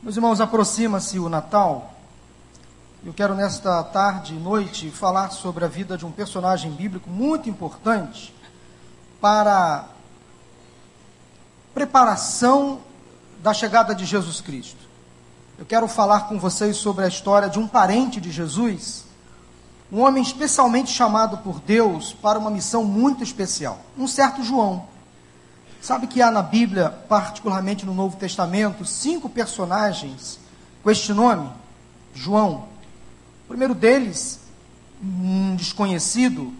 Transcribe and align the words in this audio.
Meus 0.00 0.14
irmãos, 0.14 0.40
aproxima-se 0.40 1.18
o 1.18 1.28
Natal. 1.28 1.92
Eu 3.04 3.12
quero 3.12 3.34
nesta 3.34 3.82
tarde 3.82 4.32
e 4.32 4.38
noite 4.38 4.92
falar 4.92 5.30
sobre 5.30 5.64
a 5.64 5.68
vida 5.68 5.98
de 5.98 6.06
um 6.06 6.12
personagem 6.12 6.70
bíblico 6.70 7.10
muito 7.10 7.50
importante 7.50 8.32
para 9.20 9.86
preparação 11.74 12.80
da 13.42 13.52
chegada 13.52 13.92
de 13.92 14.04
Jesus 14.04 14.40
Cristo. 14.40 14.78
Eu 15.58 15.66
quero 15.66 15.88
falar 15.88 16.28
com 16.28 16.38
vocês 16.38 16.76
sobre 16.76 17.04
a 17.04 17.08
história 17.08 17.50
de 17.50 17.58
um 17.58 17.66
parente 17.66 18.20
de 18.20 18.30
Jesus, 18.30 19.04
um 19.90 20.00
homem 20.00 20.22
especialmente 20.22 20.92
chamado 20.92 21.38
por 21.38 21.58
Deus 21.58 22.12
para 22.12 22.38
uma 22.38 22.52
missão 22.52 22.84
muito 22.84 23.24
especial, 23.24 23.80
um 23.98 24.06
certo 24.06 24.44
João. 24.44 24.86
Sabe 25.88 26.06
que 26.06 26.20
há 26.20 26.30
na 26.30 26.42
Bíblia, 26.42 26.90
particularmente 27.08 27.86
no 27.86 27.94
Novo 27.94 28.14
Testamento, 28.18 28.84
cinco 28.84 29.26
personagens 29.26 30.38
com 30.82 30.90
este 30.90 31.14
nome? 31.14 31.48
João. 32.14 32.66
O 33.46 33.48
primeiro 33.48 33.74
deles, 33.74 34.38
um 35.02 35.56
desconhecido, 35.56 36.52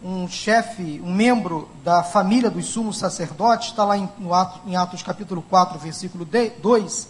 um 0.00 0.28
chefe, 0.28 1.02
um 1.04 1.12
membro 1.12 1.68
da 1.82 2.04
família 2.04 2.48
dos 2.48 2.66
sumos 2.66 2.98
sacerdotes, 2.98 3.70
está 3.70 3.84
lá 3.84 3.98
em, 3.98 4.08
Atos, 4.30 4.60
em 4.64 4.76
Atos 4.76 5.02
capítulo 5.02 5.42
4, 5.42 5.76
versículo 5.80 6.24
2. 6.24 7.08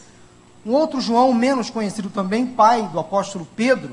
Um 0.64 0.73
outro 0.73 1.02
João, 1.02 1.34
menos 1.34 1.69
conhecido 1.69 2.09
também, 2.09 2.47
pai 2.47 2.89
do 2.89 2.98
apóstolo 2.98 3.47
Pedro. 3.55 3.92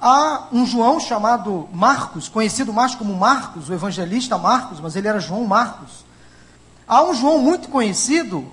Há 0.00 0.44
um 0.52 0.64
João 0.64 1.00
chamado 1.00 1.68
Marcos, 1.72 2.28
conhecido 2.28 2.72
mais 2.72 2.94
como 2.94 3.14
Marcos, 3.14 3.68
o 3.68 3.74
evangelista 3.74 4.38
Marcos, 4.38 4.78
mas 4.78 4.94
ele 4.94 5.08
era 5.08 5.18
João 5.18 5.44
Marcos. 5.44 6.04
Há 6.86 7.02
um 7.02 7.14
João 7.14 7.40
muito 7.40 7.68
conhecido, 7.68 8.46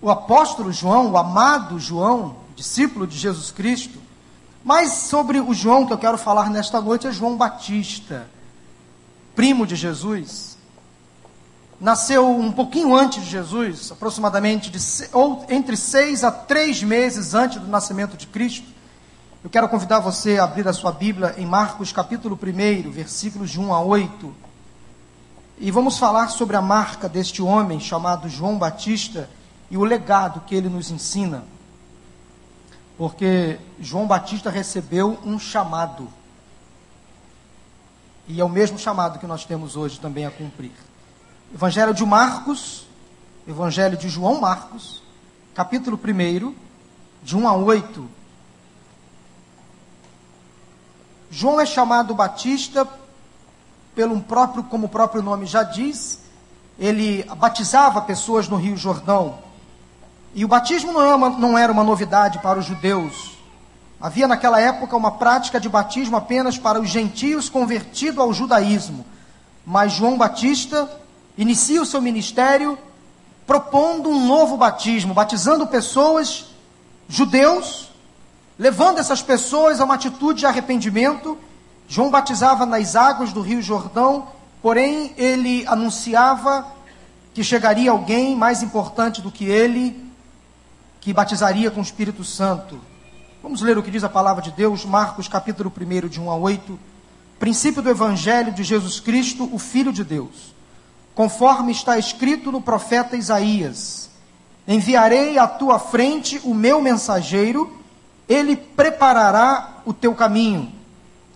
o 0.00 0.10
apóstolo 0.10 0.72
João, 0.72 1.10
o 1.10 1.18
amado 1.18 1.78
João, 1.78 2.36
discípulo 2.56 3.06
de 3.06 3.18
Jesus 3.18 3.50
Cristo. 3.50 3.98
Mas 4.64 4.92
sobre 4.92 5.38
o 5.40 5.52
João 5.52 5.86
que 5.86 5.92
eu 5.92 5.98
quero 5.98 6.18
falar 6.18 6.50
nesta 6.50 6.80
noite 6.80 7.06
é 7.06 7.12
João 7.12 7.36
Batista, 7.36 8.28
primo 9.34 9.66
de 9.66 9.76
Jesus. 9.76 10.56
Nasceu 11.78 12.30
um 12.30 12.50
pouquinho 12.50 12.96
antes 12.96 13.22
de 13.22 13.30
Jesus, 13.30 13.92
aproximadamente 13.92 14.70
de, 14.70 14.78
ou 15.12 15.44
entre 15.50 15.76
seis 15.76 16.24
a 16.24 16.32
três 16.32 16.82
meses 16.82 17.34
antes 17.34 17.60
do 17.60 17.68
nascimento 17.68 18.16
de 18.16 18.26
Cristo. 18.26 18.75
Eu 19.44 19.50
quero 19.50 19.68
convidar 19.68 20.00
você 20.00 20.38
a 20.38 20.44
abrir 20.44 20.66
a 20.66 20.72
sua 20.72 20.90
Bíblia 20.90 21.34
em 21.38 21.46
Marcos 21.46 21.92
capítulo 21.92 22.36
1, 22.42 22.90
versículos 22.90 23.50
de 23.50 23.60
1 23.60 23.72
a 23.72 23.80
8. 23.80 24.34
E 25.58 25.70
vamos 25.70 25.98
falar 25.98 26.28
sobre 26.28 26.56
a 26.56 26.62
marca 26.62 27.08
deste 27.08 27.40
homem 27.42 27.78
chamado 27.78 28.28
João 28.28 28.58
Batista 28.58 29.30
e 29.70 29.76
o 29.76 29.84
legado 29.84 30.40
que 30.40 30.54
ele 30.54 30.68
nos 30.68 30.90
ensina. 30.90 31.44
Porque 32.98 33.58
João 33.78 34.06
Batista 34.06 34.50
recebeu 34.50 35.18
um 35.24 35.38
chamado. 35.38 36.08
E 38.26 38.40
é 38.40 38.44
o 38.44 38.48
mesmo 38.48 38.78
chamado 38.78 39.18
que 39.18 39.26
nós 39.26 39.44
temos 39.44 39.76
hoje 39.76 40.00
também 40.00 40.26
a 40.26 40.30
cumprir. 40.30 40.72
Evangelho 41.54 41.94
de 41.94 42.04
Marcos, 42.04 42.86
Evangelho 43.46 43.96
de 43.96 44.08
João 44.08 44.40
Marcos, 44.40 45.02
capítulo 45.54 45.96
1, 46.02 46.54
de 47.22 47.36
1 47.36 47.46
a 47.46 47.54
8. 47.54 48.15
João 51.36 51.60
é 51.60 51.66
chamado 51.66 52.14
Batista 52.14 52.88
pelo 53.94 54.18
próprio, 54.22 54.64
como 54.64 54.86
o 54.86 54.88
próprio 54.88 55.20
nome 55.20 55.44
já 55.44 55.62
diz, 55.62 56.18
ele 56.78 57.24
batizava 57.36 58.00
pessoas 58.00 58.48
no 58.48 58.56
Rio 58.56 58.74
Jordão. 58.74 59.36
E 60.34 60.46
o 60.46 60.48
batismo 60.48 60.92
não, 60.94 61.02
é 61.02 61.14
uma, 61.14 61.28
não 61.28 61.58
era 61.58 61.70
uma 61.70 61.84
novidade 61.84 62.38
para 62.38 62.58
os 62.58 62.64
judeus. 62.64 63.32
Havia 64.00 64.26
naquela 64.26 64.58
época 64.58 64.96
uma 64.96 65.10
prática 65.10 65.60
de 65.60 65.68
batismo 65.68 66.16
apenas 66.16 66.56
para 66.56 66.80
os 66.80 66.88
gentios 66.88 67.50
convertidos 67.50 68.18
ao 68.18 68.32
judaísmo. 68.32 69.04
Mas 69.62 69.92
João 69.92 70.16
Batista 70.16 70.90
inicia 71.36 71.82
o 71.82 71.86
seu 71.86 72.00
ministério 72.00 72.78
propondo 73.46 74.08
um 74.08 74.26
novo 74.26 74.56
batismo, 74.56 75.12
batizando 75.12 75.66
pessoas, 75.66 76.46
judeus, 77.06 77.90
levando 78.58 78.98
essas 78.98 79.22
pessoas 79.22 79.80
a 79.80 79.84
uma 79.84 79.94
atitude 79.94 80.40
de 80.40 80.46
arrependimento. 80.46 81.38
João 81.88 82.10
batizava 82.10 82.66
nas 82.66 82.96
águas 82.96 83.32
do 83.32 83.40
Rio 83.40 83.62
Jordão, 83.62 84.28
porém 84.62 85.12
ele 85.16 85.66
anunciava 85.66 86.66
que 87.32 87.44
chegaria 87.44 87.90
alguém 87.90 88.34
mais 88.34 88.62
importante 88.62 89.20
do 89.20 89.30
que 89.30 89.44
ele, 89.44 90.04
que 91.00 91.12
batizaria 91.12 91.70
com 91.70 91.80
o 91.80 91.82
Espírito 91.82 92.24
Santo. 92.24 92.80
Vamos 93.42 93.60
ler 93.60 93.78
o 93.78 93.82
que 93.82 93.90
diz 93.90 94.02
a 94.02 94.08
palavra 94.08 94.42
de 94.42 94.50
Deus, 94.50 94.84
Marcos 94.84 95.28
capítulo 95.28 95.70
1, 95.70 96.08
de 96.08 96.20
1 96.20 96.30
a 96.30 96.36
8. 96.36 96.78
Princípio 97.38 97.82
do 97.82 97.90
Evangelho 97.90 98.50
de 98.52 98.64
Jesus 98.64 98.98
Cristo, 98.98 99.48
o 99.52 99.58
Filho 99.58 99.92
de 99.92 100.02
Deus. 100.02 100.54
Conforme 101.14 101.70
está 101.70 101.98
escrito 101.98 102.50
no 102.50 102.60
profeta 102.60 103.16
Isaías: 103.16 104.10
Enviarei 104.66 105.38
à 105.38 105.46
tua 105.46 105.78
frente 105.78 106.40
o 106.42 106.54
meu 106.54 106.80
mensageiro 106.80 107.85
ele 108.28 108.56
preparará 108.56 109.80
o 109.84 109.92
teu 109.92 110.14
caminho. 110.14 110.72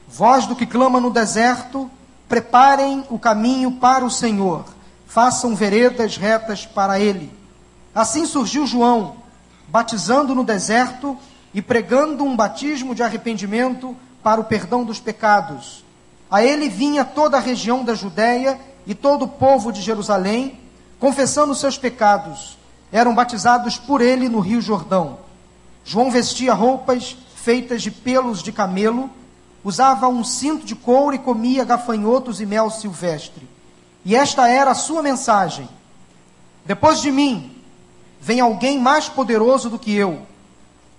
Vós 0.09 0.47
do 0.47 0.57
que 0.57 0.67
clama 0.67 1.01
no 1.01 1.11
deserto, 1.11 1.91
preparem 2.29 3.05
o 3.09 3.19
caminho 3.19 3.73
para 3.73 4.05
o 4.05 4.11
Senhor, 4.11 4.65
façam 5.07 5.55
veredas 5.55 6.17
retas 6.17 6.67
para 6.67 6.99
ele. 6.99 7.33
Assim 7.95 8.27
surgiu 8.27 8.67
João, 8.67 9.17
batizando 9.69 10.35
no 10.35 10.45
deserto 10.45 11.17
e 11.55 11.63
pregando 11.63 12.25
um 12.25 12.37
batismo 12.37 12.95
de 12.95 13.03
arrependimento 13.03 13.97
para 14.23 14.41
o 14.41 14.45
perdão 14.45 14.85
dos 14.85 15.01
pecados. 15.01 15.85
A 16.31 16.45
ele 16.45 16.69
vinha 16.69 17.05
toda 17.05 17.37
a 17.37 17.41
região 17.41 17.85
da 17.85 17.95
Judéia 17.95 18.61
e 18.87 18.95
todo 18.95 19.25
o 19.25 19.29
povo 19.29 19.73
de 19.73 19.81
Jerusalém, 19.81 20.59
confessando 20.99 21.55
seus 21.55 21.77
pecados. 21.77 22.57
Eram 22.93 23.15
batizados 23.15 23.77
por 23.79 24.01
ele 24.01 24.29
no 24.29 24.41
Rio 24.41 24.61
Jordão. 24.61 25.19
João 25.85 26.11
vestia 26.11 26.55
roupas 26.55 27.17
feitas 27.35 27.83
de 27.83 27.91
pelos 27.91 28.43
de 28.43 28.53
camelo, 28.53 29.11
usava 29.65 30.09
um 30.09 30.23
cinto 30.23 30.67
de 30.67 30.75
couro 30.75 31.15
e 31.15 31.19
comia 31.19 31.65
gafanhotos 31.65 32.41
e 32.41 32.47
mel 32.47 32.71
silvestre. 32.71 33.49
E 34.05 34.15
esta 34.15 34.49
era 34.49 34.71
a 34.71 34.75
sua 34.75 35.03
mensagem: 35.03 35.69
Depois 36.65 37.01
de 37.01 37.11
mim 37.11 37.57
vem 38.21 38.41
alguém 38.41 38.79
mais 38.79 39.09
poderoso 39.09 39.71
do 39.71 39.79
que 39.79 39.95
eu, 39.95 40.23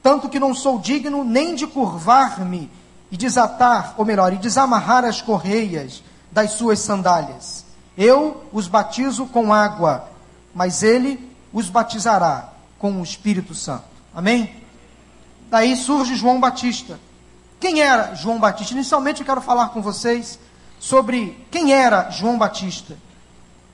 tanto 0.02 0.30
que 0.30 0.40
não 0.40 0.54
sou 0.54 0.80
digno 0.80 1.24
nem 1.24 1.56
de 1.56 1.68
curvar-me 1.68 2.70
e 3.12 3.18
desatar, 3.18 3.94
ou 3.98 4.06
melhor, 4.06 4.34
e 4.34 4.38
desamarrar 4.38 5.06
as 5.06 5.22
correias 5.22 6.04
das 6.32 6.52
suas 6.54 6.80
sandálias. 6.80 7.66
Eu 7.98 8.46
os 8.52 8.68
batizo 8.68 9.26
com 9.28 9.54
água, 9.54 10.10
mas 10.56 10.82
ele 10.82 11.30
os 11.54 11.70
batizará 11.70 12.50
com 12.80 13.00
o 13.00 13.04
Espírito 13.04 13.54
Santo. 13.54 13.84
Amém? 14.14 14.62
Daí 15.52 15.76
surge 15.76 16.16
João 16.16 16.40
Batista. 16.40 16.98
Quem 17.60 17.82
era 17.82 18.16
João 18.16 18.40
Batista? 18.40 18.74
Inicialmente 18.74 19.20
eu 19.20 19.26
quero 19.26 19.42
falar 19.42 19.68
com 19.68 19.82
vocês 19.82 20.40
sobre 20.80 21.46
quem 21.52 21.74
era 21.74 22.10
João 22.10 22.38
Batista. 22.38 22.98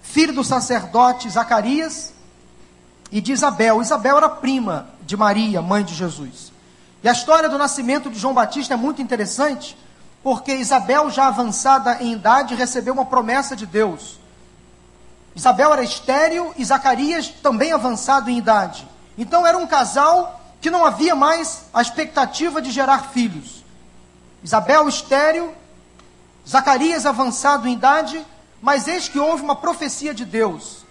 Filho 0.02 0.34
do 0.34 0.44
sacerdote 0.44 1.30
Zacarias 1.30 2.16
e 3.12 3.22
de 3.22 3.32
Isabel. 3.32 3.80
Isabel 3.80 4.18
era 4.18 4.28
prima 4.28 4.88
de 5.04 5.16
Maria, 5.16 5.62
mãe 5.62 5.84
de 5.84 5.94
Jesus. 5.94 6.52
E 7.04 7.08
a 7.08 7.12
história 7.12 7.48
do 7.48 7.60
nascimento 7.60 8.10
de 8.10 8.18
João 8.18 8.34
Batista 8.34 8.74
é 8.74 8.78
muito 8.78 9.00
interessante, 9.00 9.78
porque 10.24 10.56
Isabel, 10.56 11.12
já 11.12 11.28
avançada 11.28 12.02
em 12.02 12.12
idade, 12.12 12.56
recebeu 12.56 12.96
uma 12.96 13.06
promessa 13.06 13.56
de 13.56 13.68
Deus. 13.68 14.20
Isabel 15.36 15.74
era 15.74 15.84
estéril 15.84 16.56
e 16.58 16.66
Zacarias 16.66 17.30
também 17.30 17.72
avançado 17.72 18.32
em 18.32 18.38
idade. 18.40 18.88
Então 19.16 19.46
era 19.46 19.60
um 19.60 19.68
casal 19.68 20.37
que 20.60 20.70
não 20.70 20.86
havia 20.86 21.16
mais 21.16 21.66
a 21.74 21.82
expectativa 21.82 22.62
de 22.62 22.72
gerar 22.72 23.12
filhos. 23.12 23.64
Isabel 24.44 24.88
estéril, 24.88 25.54
Zacarias 26.48 27.06
avançado 27.06 27.68
em 27.68 27.74
idade, 27.74 28.26
mas 28.62 28.88
eis 28.88 29.08
que 29.08 29.20
houve 29.20 29.44
uma 29.44 29.56
profecia 29.56 30.14
de 30.14 30.26
Deus, 30.26 30.86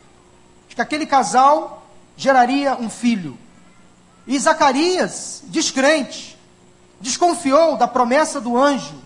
de 0.68 0.74
que 0.74 0.82
aquele 0.82 1.06
casal 1.06 1.86
geraria 2.16 2.76
um 2.76 2.88
filho. 2.88 3.38
E 4.26 4.38
Zacarias, 4.38 5.42
descrente, 5.46 6.38
desconfiou 7.00 7.76
da 7.76 7.88
promessa 7.88 8.40
do 8.40 8.56
anjo. 8.56 9.02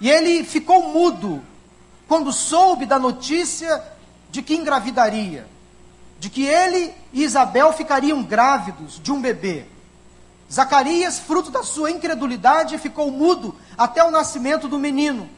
E 0.00 0.08
ele 0.08 0.44
ficou 0.44 0.92
mudo 0.92 1.42
quando 2.08 2.32
soube 2.32 2.86
da 2.86 2.98
notícia 2.98 3.82
de 4.30 4.42
que 4.42 4.54
engravidaria 4.54 5.46
de 6.20 6.30
que 6.30 6.44
ele 6.44 6.94
e 7.12 7.24
Isabel 7.24 7.72
ficariam 7.72 8.22
grávidos 8.22 9.00
de 9.02 9.10
um 9.10 9.20
bebê. 9.20 9.64
Zacarias, 10.52 11.18
fruto 11.18 11.50
da 11.50 11.64
sua 11.64 11.90
incredulidade, 11.90 12.78
ficou 12.78 13.10
mudo 13.10 13.56
até 13.76 14.04
o 14.04 14.10
nascimento 14.12 14.68
do 14.68 14.78
menino. 14.78 15.28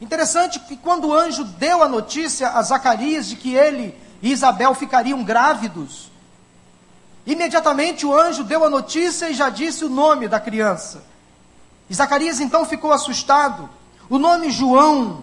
Interessante 0.00 0.58
que 0.58 0.76
quando 0.76 1.08
o 1.08 1.14
anjo 1.14 1.44
deu 1.44 1.84
a 1.84 1.88
notícia 1.88 2.48
a 2.48 2.62
Zacarias 2.62 3.28
de 3.28 3.36
que 3.36 3.54
ele 3.54 3.96
e 4.20 4.32
Isabel 4.32 4.74
ficariam 4.74 5.22
grávidos, 5.22 6.10
Imediatamente 7.26 8.04
o 8.04 8.18
anjo 8.18 8.42
deu 8.42 8.64
a 8.64 8.70
notícia 8.70 9.30
e 9.30 9.34
já 9.34 9.48
disse 9.48 9.84
o 9.84 9.88
nome 9.88 10.26
da 10.26 10.40
criança. 10.40 11.04
E 11.88 11.94
Zacarias 11.94 12.40
então 12.40 12.64
ficou 12.64 12.92
assustado. 12.92 13.68
O 14.08 14.18
nome 14.18 14.50
João, 14.50 15.22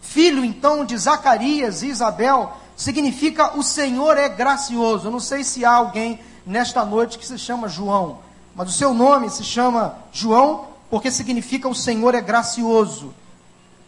filho 0.00 0.44
então 0.44 0.84
de 0.84 0.96
Zacarias 0.98 1.82
e 1.82 1.88
Isabel, 1.88 2.56
significa 2.80 3.58
o 3.58 3.62
Senhor 3.62 4.16
é 4.16 4.26
gracioso. 4.26 5.08
Eu 5.08 5.12
não 5.12 5.20
sei 5.20 5.44
se 5.44 5.66
há 5.66 5.72
alguém 5.72 6.18
nesta 6.46 6.82
noite 6.82 7.18
que 7.18 7.26
se 7.26 7.38
chama 7.38 7.68
João, 7.68 8.20
mas 8.54 8.70
o 8.70 8.72
seu 8.72 8.94
nome 8.94 9.28
se 9.28 9.44
chama 9.44 9.96
João 10.10 10.68
porque 10.88 11.10
significa 11.10 11.68
o 11.68 11.74
Senhor 11.74 12.14
é 12.14 12.22
gracioso. 12.22 13.14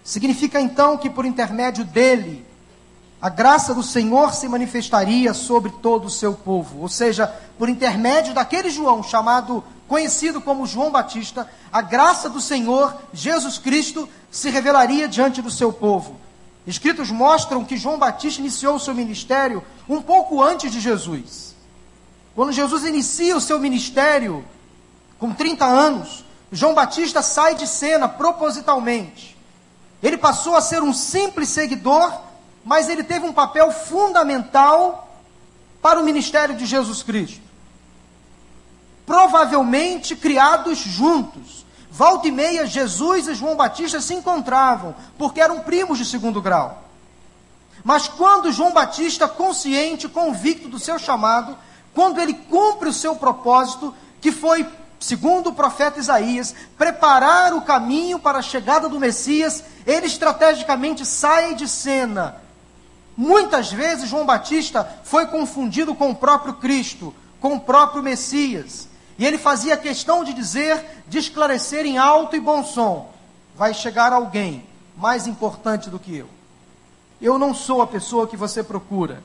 Significa 0.05 0.61
então 0.61 0.99
que 0.99 1.09
por 1.09 1.25
intermédio 1.25 1.87
dele, 1.87 2.45
a 3.21 3.31
graça 3.31 3.75
do 3.75 3.83
Senhor 3.83 4.35
se 4.35 4.47
manifestaria 4.47 5.33
sobre 5.33 5.73
todo 5.81 6.05
o 6.05 6.11
seu 6.11 6.35
povo. 6.35 6.83
Ou 6.83 6.89
seja, 6.89 7.27
por 7.59 7.71
intermédio 7.71 8.35
daquele 8.35 8.69
João, 8.69 9.03
chamado, 9.03 9.65
conhecido 9.89 10.39
como 10.39 10.67
João 10.67 10.91
Batista, 10.91 11.49
a 11.73 11.81
graça 11.81 12.29
do 12.29 12.43
Senhor, 12.43 12.95
Jesus 13.11 13.57
Cristo, 13.57 14.07
se 14.31 14.51
revelaria 14.51 15.09
diante 15.09 15.41
do 15.41 15.51
seu 15.51 15.73
povo. 15.73 16.21
Escritos 16.67 17.11
mostram 17.11 17.65
que 17.65 17.77
João 17.77 17.99
Batista 17.99 18.41
iniciou 18.41 18.77
o 18.77 18.81
seu 18.81 18.95
ministério 18.95 19.65
um 19.89 20.01
pouco 20.01 20.43
antes 20.43 20.71
de 20.71 20.81
Jesus. 20.81 21.57
Quando 22.35 22.53
Jesus 22.53 22.85
inicia 22.85 23.37
o 23.37 23.41
seu 23.41 23.59
ministério, 23.59 24.45
com 25.19 25.33
30 25.33 25.65
anos, 25.65 26.25
João 26.51 26.75
Batista 26.75 27.23
sai 27.23 27.55
de 27.55 27.67
cena 27.67 28.09
propositalmente. 28.09 29.37
Ele 30.03 30.17
passou 30.17 30.57
a 30.57 30.61
ser 30.61 30.83
um 30.83 30.93
simples 30.93 31.49
seguidor 31.49 32.13
mas 32.65 32.89
ele 32.89 33.03
teve 33.03 33.27
um 33.27 33.33
papel 33.33 33.71
fundamental 33.73 35.09
para 35.81 36.01
o 36.01 36.05
ministério 36.05 36.55
de 36.55 36.65
Jesus 36.65 37.03
Cristo. 37.03 37.43
Provavelmente 39.05 40.15
criados 40.15 40.79
juntos. 40.79 41.67
Volta 41.93 42.27
e 42.27 42.33
meia, 42.33 42.67
Jesus 42.67 43.29
e 43.29 43.35
João 43.35 43.55
Batista 43.55 44.01
se 44.01 44.15
encontravam, 44.15 44.95
porque 45.17 45.41
eram 45.41 45.61
primos 45.61 45.99
de 45.99 46.05
segundo 46.05 46.41
grau. 46.41 46.83
Mas 47.85 48.09
quando 48.09 48.51
João 48.51 48.73
Batista, 48.73 49.29
consciente, 49.29 50.09
convicto 50.09 50.69
do 50.69 50.79
seu 50.79 50.99
chamado, 50.99 51.57
quando 51.95 52.21
ele 52.21 52.35
cumpre 52.35 52.89
o 52.89 52.93
seu 52.93 53.15
propósito, 53.15 53.95
que 54.21 54.33
foi, 54.33 54.67
segundo 54.99 55.51
o 55.51 55.55
profeta 55.55 56.01
Isaías, 56.01 56.55
preparar 56.79 57.53
o 57.53 57.63
caminho 57.63 58.19
para 58.19 58.39
a 58.39 58.43
chegada 58.43 58.89
do 58.89 58.99
Messias, 58.99 59.63
ele 59.87 60.07
estrategicamente 60.07 61.05
sai 61.05 61.55
de 61.55 61.69
cena 61.69 62.43
Muitas 63.17 63.71
vezes 63.71 64.09
João 64.09 64.25
Batista 64.25 65.01
foi 65.05 65.27
confundido 65.27 65.95
com 65.95 66.11
o 66.11 66.15
próprio 66.15 66.55
Cristo, 66.55 67.15
com 67.41 67.55
o 67.55 67.61
próprio 67.61 68.03
Messias. 68.03 68.89
E 69.19 69.27
ele 69.27 69.39
fazia 69.39 69.77
questão 69.77 70.25
de 70.25 70.33
dizer, 70.33 71.03
de 71.07 71.19
esclarecer 71.19 71.87
em 71.87 71.99
alto 71.99 72.37
e 72.37 72.41
bom 72.41 72.65
som: 72.65 73.13
vai 73.55 73.75
chegar 73.75 74.13
alguém 74.13 74.67
mais 74.97 75.27
importante 75.27 75.91
do 75.91 75.99
que 75.99 76.17
eu. 76.17 76.29
Eu 77.21 77.39
não 77.39 77.55
sou 77.55 77.83
a 77.83 77.87
pessoa 77.87 78.27
que 78.27 78.37
você 78.37 78.63
procura. 78.63 79.23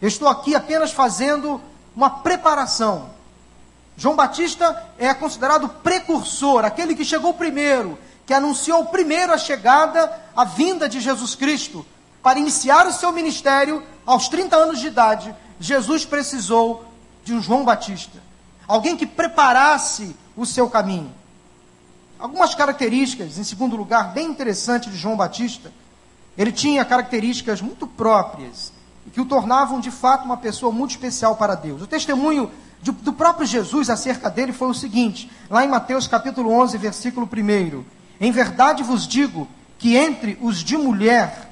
Eu 0.00 0.08
estou 0.08 0.28
aqui 0.28 0.54
apenas 0.54 0.90
fazendo 0.92 1.60
uma 1.94 2.10
preparação. 2.10 3.10
João 3.96 4.16
Batista 4.16 4.90
é 4.98 5.12
considerado 5.12 5.68
precursor, 5.68 6.64
aquele 6.64 6.94
que 6.94 7.04
chegou 7.04 7.34
primeiro, 7.34 7.98
que 8.24 8.32
anunciou 8.32 8.86
primeiro 8.86 9.32
a 9.32 9.38
chegada, 9.38 10.10
a 10.34 10.44
vinda 10.44 10.88
de 10.88 11.00
Jesus 11.00 11.34
Cristo 11.34 11.84
para 12.22 12.38
iniciar 12.38 12.86
o 12.86 12.92
seu 12.92 13.12
ministério 13.12 13.82
aos 14.04 14.28
30 14.28 14.56
anos 14.56 14.80
de 14.80 14.86
idade, 14.86 15.34
Jesus 15.58 16.04
precisou 16.04 16.84
de 17.24 17.32
um 17.32 17.42
João 17.42 17.64
Batista, 17.64 18.18
alguém 18.70 18.96
que 18.96 19.04
preparasse 19.04 20.14
o 20.36 20.46
seu 20.46 20.70
caminho. 20.70 21.12
Algumas 22.16 22.54
características, 22.54 23.36
em 23.36 23.42
segundo 23.42 23.74
lugar, 23.74 24.12
bem 24.12 24.28
interessantes 24.28 24.92
de 24.92 24.96
João 24.96 25.16
Batista. 25.16 25.72
Ele 26.38 26.52
tinha 26.52 26.84
características 26.84 27.60
muito 27.60 27.84
próprias 27.84 28.72
que 29.12 29.20
o 29.20 29.24
tornavam 29.24 29.80
de 29.80 29.90
fato 29.90 30.24
uma 30.24 30.36
pessoa 30.36 30.70
muito 30.70 30.92
especial 30.92 31.34
para 31.34 31.56
Deus. 31.56 31.82
O 31.82 31.86
testemunho 31.86 32.48
de, 32.80 32.92
do 32.92 33.12
próprio 33.12 33.44
Jesus 33.44 33.90
acerca 33.90 34.30
dele 34.30 34.52
foi 34.52 34.68
o 34.68 34.74
seguinte, 34.74 35.28
lá 35.50 35.64
em 35.64 35.68
Mateus 35.68 36.06
capítulo 36.06 36.52
11, 36.52 36.78
versículo 36.78 37.28
1: 37.28 37.84
Em 38.20 38.30
verdade 38.30 38.84
vos 38.84 39.04
digo 39.04 39.48
que 39.80 39.96
entre 39.96 40.38
os 40.40 40.58
de 40.58 40.76
mulher 40.76 41.50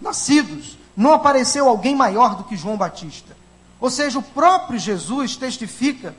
nascidos, 0.00 0.78
não 0.96 1.12
apareceu 1.12 1.68
alguém 1.68 1.96
maior 1.96 2.36
do 2.36 2.44
que 2.44 2.56
João 2.56 2.76
Batista. 2.76 3.36
Ou 3.80 3.90
seja, 3.90 4.20
o 4.20 4.22
próprio 4.22 4.78
Jesus 4.78 5.34
testifica 5.34 6.14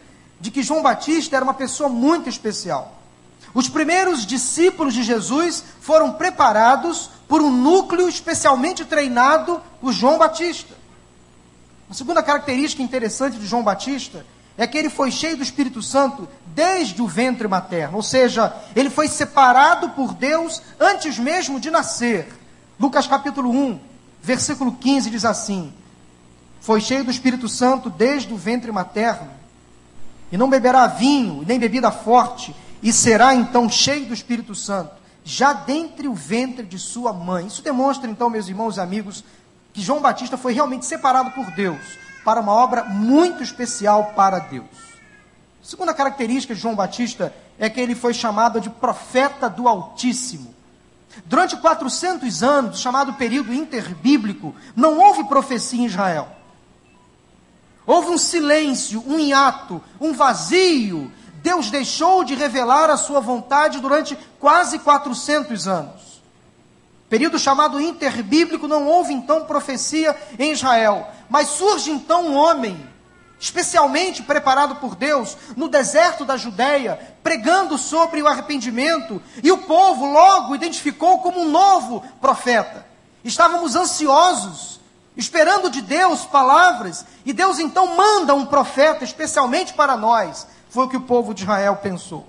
de 0.46 0.52
que 0.52 0.62
João 0.62 0.84
Batista 0.84 1.36
era 1.36 1.44
uma 1.44 1.56
pessoa 1.56 1.90
muito 1.90 2.30
especial. 2.30 2.94
Os 3.52 3.68
primeiros 3.68 4.28
discípulos 4.28 4.94
de 4.94 5.02
Jesus 5.02 5.64
foram 5.82 6.12
preparados 6.14 7.10
por 7.28 7.42
um 7.42 7.50
núcleo 7.50 8.08
especialmente 8.08 8.86
treinado 8.86 9.60
por 9.82 9.92
João 9.92 10.20
Batista. 10.20 10.76
A 11.90 11.96
segunda 11.96 12.22
característica 12.22 12.84
interessante 12.84 13.40
de 13.40 13.48
João 13.48 13.64
Batista 13.64 14.24
é 14.56 14.68
que 14.68 14.78
ele 14.78 14.88
foi 14.92 15.10
cheio 15.10 15.36
do 15.36 15.42
Espírito 15.42 15.82
Santo 15.82 16.30
desde 16.46 17.02
o 17.02 17.08
ventre 17.08 17.48
materno, 17.48 17.98
ou 17.98 18.04
seja, 18.04 18.56
ele 18.76 18.92
foi 18.92 19.08
separado 19.08 19.90
por 19.90 20.14
Deus 20.14 20.62
antes 20.80 21.18
mesmo 21.18 21.60
de 21.60 21.72
nascer. 21.72 22.32
Lucas 22.80 23.08
capítulo 23.08 23.50
1, 23.50 23.80
versículo 24.22 24.74
15 24.74 25.10
diz 25.10 25.26
assim: 25.26 25.74
Foi 26.62 26.80
cheio 26.80 27.04
do 27.04 27.10
Espírito 27.10 27.50
Santo 27.50 27.90
desde 27.90 28.32
o 28.32 28.38
ventre 28.38 28.72
materno, 28.72 29.35
e 30.32 30.38
não 30.38 30.50
beberá 30.50 30.88
vinho, 30.88 31.44
nem 31.48 31.60
bebida 31.60 31.92
forte, 31.92 32.56
e 32.82 32.92
será 32.92 33.34
então 33.34 33.70
cheio 33.70 34.06
do 34.06 34.14
Espírito 34.14 34.54
Santo, 34.54 34.92
já 35.24 35.54
dentre 35.54 36.08
o 36.08 36.14
ventre 36.14 36.66
de 36.66 36.78
sua 36.78 37.12
mãe. 37.12 37.48
Isso 37.48 37.62
demonstra 37.62 38.10
então, 38.10 38.30
meus 38.30 38.48
irmãos 38.48 38.78
e 38.78 38.80
amigos, 38.80 39.24
que 39.74 39.82
João 39.82 40.02
Batista 40.02 40.38
foi 40.38 40.54
realmente 40.54 40.86
separado 40.86 41.32
por 41.32 41.50
Deus 41.52 41.80
para 42.24 42.42
uma 42.42 42.54
obra 42.54 42.84
muito 42.84 43.44
especial 43.44 44.14
para 44.16 44.40
Deus. 44.40 44.66
A 45.64 45.68
segunda 45.68 45.94
característica 45.94 46.56
de 46.56 46.62
João 46.62 46.76
Batista 46.76 47.34
é 47.58 47.70
que 47.70 47.80
ele 47.80 47.96
foi 47.96 48.14
chamado 48.14 48.60
de 48.60 48.70
profeta 48.70 49.50
do 49.50 49.68
Altíssimo. 49.68 50.54
Durante 51.26 51.56
400 51.56 52.44
anos, 52.44 52.80
chamado 52.80 53.14
período 53.14 53.54
interbíblico, 53.54 54.54
não 54.76 55.00
houve 55.00 55.24
profecia 55.26 55.82
em 55.82 55.86
Israel. 55.86 56.28
Houve 57.86 58.10
um 58.10 58.18
silêncio, 58.18 59.04
um 59.08 59.20
hiato, 59.20 59.82
um 60.00 60.14
vazio. 60.14 61.12
Deus 61.42 61.70
deixou 61.70 62.24
de 62.24 62.34
revelar 62.34 62.90
a 62.90 62.98
sua 62.98 63.20
vontade 63.20 63.80
durante 63.80 64.18
quase 64.40 64.80
400 64.80 65.68
anos. 65.68 66.22
Período 67.08 67.38
chamado 67.38 67.80
interbíblico, 67.80 68.68
não 68.68 68.88
houve 68.88 69.14
então 69.14 69.46
profecia 69.46 70.16
em 70.40 70.52
Israel. 70.52 71.08
Mas 71.30 71.50
surge 71.50 71.92
então 71.92 72.28
um 72.28 72.36
homem 72.36 72.96
especialmente 73.40 74.24
preparado 74.24 74.76
por 74.78 74.96
Deus, 74.96 75.38
no 75.56 75.68
deserto 75.68 76.26
da 76.26 76.38
Judéia, 76.38 77.00
pregando 77.22 77.78
sobre 77.78 78.22
o 78.22 78.28
arrependimento, 78.28 79.22
e 79.44 79.52
o 79.52 79.60
povo 79.60 80.06
logo 80.06 80.56
identificou 80.56 81.20
como 81.20 81.42
um 81.42 81.50
novo 81.50 82.04
profeta. 82.22 82.86
Estávamos 83.24 83.76
ansiosos, 83.76 84.80
esperando 85.18 85.70
de 85.70 85.82
Deus 85.82 86.26
palavras, 86.26 87.06
e 87.26 87.32
Deus 87.32 87.60
então 87.60 87.96
manda 87.96 88.34
um 88.34 88.46
profeta 88.46 89.04
especialmente 89.04 89.74
para 89.74 89.96
nós. 89.96 90.48
Foi 90.70 90.86
o 90.86 90.90
que 90.90 90.98
o 90.98 91.02
povo 91.02 91.34
de 91.34 91.44
Israel 91.44 91.78
pensou. 91.78 92.28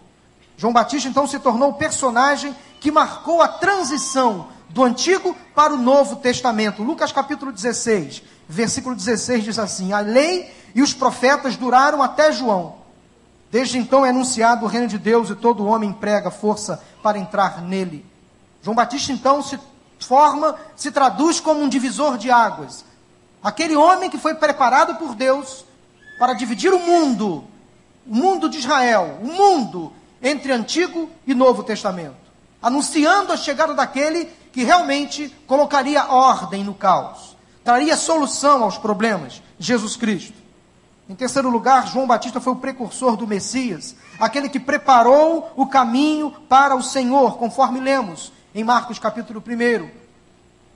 João 0.57 0.73
Batista 0.73 1.09
então 1.09 1.27
se 1.27 1.39
tornou 1.39 1.71
o 1.71 1.75
personagem 1.75 2.55
que 2.81 2.91
marcou 2.91 3.43
a 3.43 3.49
transição 3.49 4.49
do 4.69 4.85
Antigo 4.85 5.37
para 5.55 5.75
o 5.75 5.79
Novo 5.79 6.17
Testamento. 6.17 6.83
Lucas 6.83 7.13
capítulo 7.13 7.53
16, 7.53 8.23
versículo 8.49 8.95
16 8.95 9.45
diz 9.45 9.59
assim: 9.59 9.93
A 9.93 10.01
lei 10.01 10.55
e 10.75 10.83
os 10.83 10.95
profetas 10.95 11.57
duraram 11.57 12.03
até 12.03 12.33
João. 12.33 12.77
Desde 13.51 13.79
então 13.79 14.05
é 14.05 14.11
anunciado 14.11 14.65
o 14.65 14.69
reino 14.69 14.89
de 14.89 14.99
Deus 14.99 15.31
e 15.31 15.35
todo 15.35 15.67
homem 15.67 15.91
emprega 15.91 16.31
força 16.31 16.83
para 17.03 17.19
entrar 17.19 17.63
nele. 17.63 18.05
João 18.63 18.75
Batista 18.75 19.13
então 19.13 19.43
se 19.43 19.59
forma, 19.99 20.57
se 20.75 20.91
traduz 20.91 21.41
como 21.41 21.61
um 21.61 21.69
divisor 21.69 22.19
de 22.19 22.31
águas. 22.31 22.85
Aquele 23.43 23.77
homem 23.77 24.11
que 24.11 24.19
foi 24.19 24.35
preparado 24.35 24.97
por 24.97 25.15
Deus 25.15 25.65
para 26.19 26.35
dividir 26.35 26.73
o 26.73 26.79
mundo, 26.79 27.45
o 28.07 28.15
mundo 28.15 28.49
de 28.49 28.59
Israel, 28.59 29.19
o 29.23 29.27
mundo 29.27 29.93
entre 30.23 30.53
Antigo 30.53 31.11
e 31.27 31.35
Novo 31.35 31.63
Testamento, 31.63 32.17
anunciando 32.61 33.33
a 33.33 33.37
chegada 33.37 33.75
daquele 33.75 34.27
que 34.53 34.65
realmente 34.65 35.29
colocaria 35.47 36.07
ordem 36.07 36.65
no 36.65 36.75
caos, 36.75 37.37
traria 37.63 37.97
solução 37.97 38.65
aos 38.65 38.79
problemas, 38.79 39.43
Jesus 39.59 39.97
Cristo. 39.97 40.47
Em 41.09 41.15
terceiro 41.15 41.49
lugar, 41.49 41.87
João 41.87 42.07
Batista 42.07 42.41
foi 42.41 42.53
o 42.53 42.57
precursor 42.57 43.17
do 43.17 43.27
Messias, 43.27 43.95
aquele 44.19 44.49
que 44.49 44.59
preparou 44.59 45.53
o 45.55 45.67
caminho 45.67 46.33
para 46.49 46.75
o 46.75 46.83
Senhor, 46.83 47.37
conforme 47.39 47.79
lemos 47.79 48.33
em 48.57 48.65
Marcos 48.65 48.99
capítulo 48.99 49.45
1. 49.47 49.91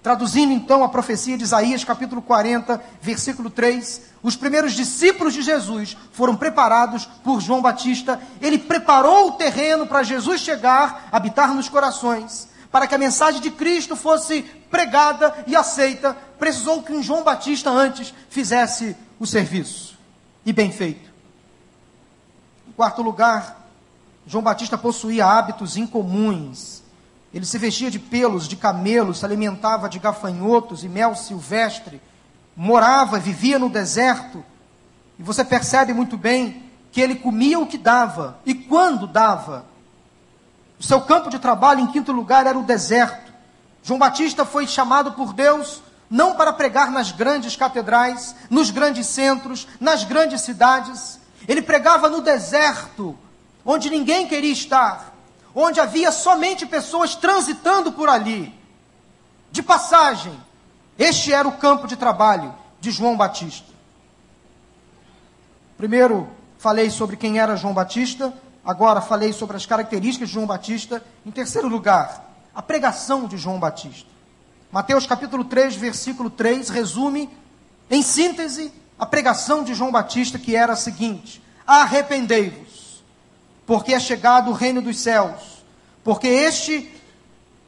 Traduzindo 0.03 0.53
então 0.53 0.85
a 0.85 0.89
profecia 0.91 1.39
de 1.39 1.45
Isaías, 1.45 1.83
capítulo 1.83 2.21
40, 2.21 2.79
versículo 3.01 3.49
3, 3.49 4.03
os 4.23 4.37
primeiros 4.37 4.75
discípulos 4.75 5.33
de 5.33 5.41
Jesus 5.41 5.97
foram 6.13 6.37
preparados 6.37 7.07
por 7.25 7.41
João 7.41 7.63
Batista. 7.63 8.21
Ele 8.39 8.59
preparou 8.59 9.29
o 9.29 9.33
terreno 9.33 9.87
para 9.87 10.03
Jesus 10.03 10.43
chegar, 10.43 11.09
habitar 11.11 11.55
nos 11.55 11.71
corações, 11.71 12.49
para 12.71 12.87
que 12.87 12.95
a 12.95 12.99
mensagem 12.99 13.41
de 13.41 13.51
Cristo 13.51 13.97
fosse 13.97 14.43
pregada 14.71 15.43
e 15.47 15.57
aceita. 15.57 16.15
Precisou 16.39 16.83
que 16.83 16.93
um 16.93 17.03
João 17.03 17.25
Batista 17.25 17.71
antes 17.71 18.13
fizesse 18.29 18.95
o 19.19 19.27
serviço. 19.27 19.99
E 20.45 20.53
bem 20.53 20.71
feito. 20.71 21.09
Em 22.69 22.73
quarto 22.73 23.01
lugar, 23.01 23.67
João 24.27 24.45
Batista 24.45 24.77
possuía 24.77 25.25
hábitos 25.25 25.79
incomuns 25.79 26.80
ele 27.33 27.47
se 27.47 27.59
vestia 27.59 27.91
de 27.91 27.99
pelos 27.99 28.49
de 28.49 28.57
camelos, 28.57 29.19
se 29.19 29.25
alimentava 29.25 29.89
de 29.89 29.99
gafanhotos 29.99 30.83
e 30.83 30.89
mel 30.89 31.15
silvestre, 31.15 32.01
morava, 32.57 33.19
vivia 33.19 33.59
no 33.59 33.69
deserto. 33.69 34.45
E 35.19 35.23
você 35.23 35.45
percebe 35.45 35.93
muito 35.93 36.17
bem 36.17 36.65
que 36.91 37.01
ele 37.01 37.15
comia 37.15 37.59
o 37.59 37.67
que 37.67 37.79
dava 37.79 38.39
e 38.45 38.53
quando 38.53 39.07
dava. 39.07 39.65
O 40.79 40.83
seu 40.83 41.01
campo 41.03 41.31
de 41.31 41.39
trabalho, 41.39 41.81
em 41.81 41.87
quinto 41.87 42.11
lugar, 42.11 42.47
era 42.47 42.59
o 42.59 42.65
deserto. 42.65 43.33
João 43.83 43.99
Batista 43.99 44.45
foi 44.45 44.67
chamado 44.67 45.13
por 45.13 45.33
Deus 45.33 45.83
não 46.11 46.35
para 46.35 46.53
pregar 46.53 46.91
nas 46.91 47.13
grandes 47.13 47.55
catedrais, 47.55 48.35
nos 48.51 48.71
grandes 48.73 49.07
centros, 49.07 49.69
nas 49.79 50.03
grandes 50.03 50.41
cidades. 50.41 51.21
Ele 51.47 51.63
pregava 51.63 52.09
no 52.09 52.21
deserto, 52.21 53.17
onde 53.65 53.89
ninguém 53.89 54.27
queria 54.27 54.53
estar 54.53 55.10
onde 55.55 55.81
havia 55.81 56.13
somente 56.13 56.67
pessoas 56.67 57.15
transitando 57.15 57.93
por 57.93 58.09
ali, 58.09 58.55
de 59.51 59.63
passagem. 59.63 60.39
Este 60.99 61.33
era 61.33 61.49
o 61.49 61.59
campo 61.59 61.87
de 61.87 61.97
trabalho 61.97 62.55
de 62.81 62.91
João 62.91 63.17
Batista. 63.17 63.67
Primeiro 65.77 66.29
falei 66.59 66.91
sobre 66.91 67.17
quem 67.17 67.39
era 67.39 67.57
João 67.57 67.73
Batista, 67.73 68.33
agora 68.65 69.01
falei 69.01 69.33
sobre 69.33 69.57
as 69.57 69.67
características 69.67 70.29
de 70.29 70.35
João 70.35 70.47
Batista. 70.47 71.03
Em 71.25 71.31
terceiro 71.31 71.69
lugar, 71.69 72.31
a 72.55 72.63
pregação 72.63 73.27
de 73.27 73.37
João 73.37 73.59
Batista. 73.59 74.09
Mateus 74.71 75.07
capítulo 75.07 75.45
3, 75.45 75.75
versículo 75.75 76.31
3 76.31 76.69
resume, 76.69 77.29
em 77.91 78.03
síntese, 78.03 78.73
a 78.99 79.07
pregação 79.07 79.65
de 79.65 79.75
João 79.75 79.91
Batista, 79.91 80.39
que 80.39 80.55
era 80.55 80.75
a 80.75 80.77
seguinte: 80.77 81.43
Arrependei-vos 81.67 82.80
porque 83.71 83.95
é 83.95 84.01
chegado 84.01 84.51
o 84.51 84.53
reino 84.53 84.83
dos 84.83 84.99
céus. 84.99 85.63
Porque 86.03 86.27
este 86.27 86.93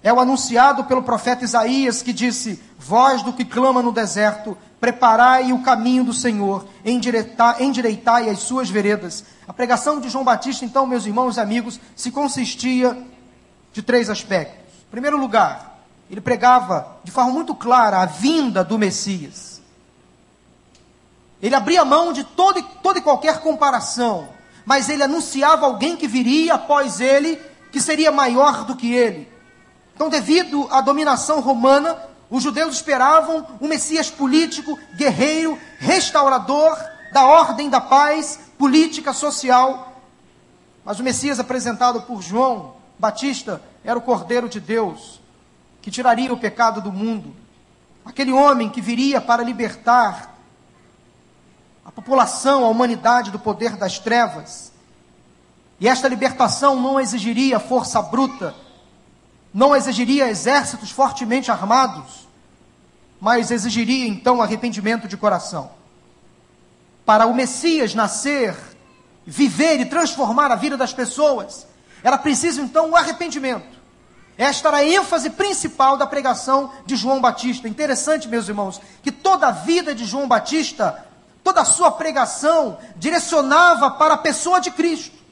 é 0.02 0.12
o 0.12 0.18
anunciado 0.18 0.82
pelo 0.82 1.04
profeta 1.04 1.44
Isaías, 1.44 2.02
que 2.02 2.12
disse: 2.12 2.60
Voz 2.76 3.22
do 3.22 3.32
que 3.32 3.44
clama 3.44 3.80
no 3.80 3.92
deserto, 3.92 4.58
preparai 4.80 5.52
o 5.52 5.62
caminho 5.62 6.02
do 6.02 6.12
Senhor, 6.12 6.66
endireitai, 6.84 8.28
as 8.28 8.40
suas 8.40 8.68
veredas. 8.68 9.24
A 9.46 9.52
pregação 9.52 10.00
de 10.00 10.08
João 10.08 10.24
Batista, 10.24 10.64
então, 10.64 10.88
meus 10.88 11.06
irmãos 11.06 11.36
e 11.36 11.40
amigos, 11.40 11.78
se 11.94 12.10
consistia 12.10 13.00
de 13.72 13.80
três 13.80 14.10
aspectos. 14.10 14.74
Em 14.88 14.90
primeiro 14.90 15.16
lugar, 15.16 15.84
ele 16.10 16.20
pregava 16.20 16.96
de 17.04 17.12
forma 17.12 17.30
muito 17.30 17.54
clara 17.54 17.98
a 17.98 18.06
vinda 18.06 18.64
do 18.64 18.76
Messias. 18.76 19.62
Ele 21.40 21.54
abria 21.54 21.84
mão 21.84 22.12
de 22.12 22.24
toda 22.24 22.58
e 22.58 23.02
qualquer 23.02 23.38
comparação 23.38 24.41
mas 24.64 24.88
ele 24.88 25.02
anunciava 25.02 25.66
alguém 25.66 25.96
que 25.96 26.06
viria 26.06 26.54
após 26.54 27.00
ele, 27.00 27.40
que 27.70 27.80
seria 27.80 28.12
maior 28.12 28.64
do 28.64 28.76
que 28.76 28.92
ele. 28.92 29.28
Então, 29.94 30.08
devido 30.08 30.68
à 30.70 30.80
dominação 30.80 31.40
romana, 31.40 31.96
os 32.30 32.42
judeus 32.42 32.76
esperavam 32.76 33.46
um 33.60 33.68
Messias 33.68 34.10
político, 34.10 34.78
guerreiro, 34.94 35.58
restaurador 35.78 36.76
da 37.12 37.26
ordem 37.26 37.68
da 37.68 37.80
paz, 37.80 38.38
política, 38.56 39.12
social. 39.12 40.00
Mas 40.84 40.98
o 40.98 41.02
Messias 41.02 41.38
apresentado 41.38 42.02
por 42.02 42.22
João 42.22 42.74
Batista 42.98 43.62
era 43.84 43.98
o 43.98 44.02
Cordeiro 44.02 44.48
de 44.48 44.60
Deus, 44.60 45.20
que 45.82 45.90
tiraria 45.90 46.32
o 46.32 46.38
pecado 46.38 46.80
do 46.80 46.90
mundo. 46.90 47.34
Aquele 48.04 48.32
homem 48.32 48.70
que 48.70 48.80
viria 48.80 49.20
para 49.20 49.42
libertar 49.42 50.31
a 51.84 51.90
população, 51.90 52.64
a 52.64 52.68
humanidade 52.68 53.30
do 53.30 53.38
poder 53.38 53.76
das 53.76 53.98
trevas. 53.98 54.72
E 55.80 55.88
esta 55.88 56.08
libertação 56.08 56.80
não 56.80 57.00
exigiria 57.00 57.58
força 57.58 58.00
bruta, 58.00 58.54
não 59.52 59.74
exigiria 59.74 60.28
exércitos 60.28 60.90
fortemente 60.90 61.50
armados, 61.50 62.28
mas 63.20 63.50
exigiria 63.50 64.06
então 64.06 64.40
arrependimento 64.40 65.08
de 65.08 65.16
coração. 65.16 65.70
Para 67.04 67.26
o 67.26 67.34
Messias 67.34 67.94
nascer, 67.94 68.56
viver 69.26 69.80
e 69.80 69.86
transformar 69.86 70.50
a 70.50 70.56
vida 70.56 70.76
das 70.76 70.92
pessoas, 70.92 71.66
era 72.02 72.16
preciso 72.16 72.60
então 72.60 72.90
o 72.90 72.96
arrependimento. 72.96 73.80
Esta 74.38 74.68
era 74.68 74.76
a 74.78 74.84
ênfase 74.84 75.30
principal 75.30 75.96
da 75.96 76.06
pregação 76.06 76.72
de 76.86 76.96
João 76.96 77.20
Batista. 77.20 77.68
Interessante, 77.68 78.28
meus 78.28 78.48
irmãos, 78.48 78.80
que 79.02 79.12
toda 79.12 79.48
a 79.48 79.50
vida 79.50 79.94
de 79.94 80.04
João 80.04 80.26
Batista 80.26 81.04
toda 81.42 81.60
a 81.60 81.64
sua 81.64 81.90
pregação 81.90 82.78
direcionava 82.96 83.90
para 83.90 84.14
a 84.14 84.18
pessoa 84.18 84.60
de 84.60 84.70
Cristo. 84.70 85.22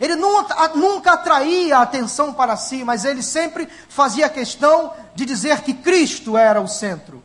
Ele 0.00 0.14
nunca, 0.14 0.68
nunca 0.74 1.12
atraía 1.12 1.78
a 1.78 1.82
atenção 1.82 2.32
para 2.32 2.56
si, 2.56 2.84
mas 2.84 3.04
ele 3.04 3.22
sempre 3.22 3.68
fazia 3.88 4.28
questão 4.28 4.92
de 5.14 5.24
dizer 5.24 5.60
que 5.62 5.74
Cristo 5.74 6.36
era 6.36 6.60
o 6.60 6.68
centro. 6.68 7.22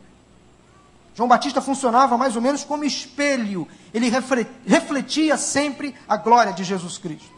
João 1.14 1.28
Batista 1.28 1.60
funcionava 1.60 2.18
mais 2.18 2.34
ou 2.34 2.42
menos 2.42 2.64
como 2.64 2.84
espelho, 2.84 3.68
ele 3.92 4.10
refletia 4.66 5.36
sempre 5.36 5.94
a 6.08 6.16
glória 6.16 6.52
de 6.52 6.64
Jesus 6.64 6.98
Cristo. 6.98 7.32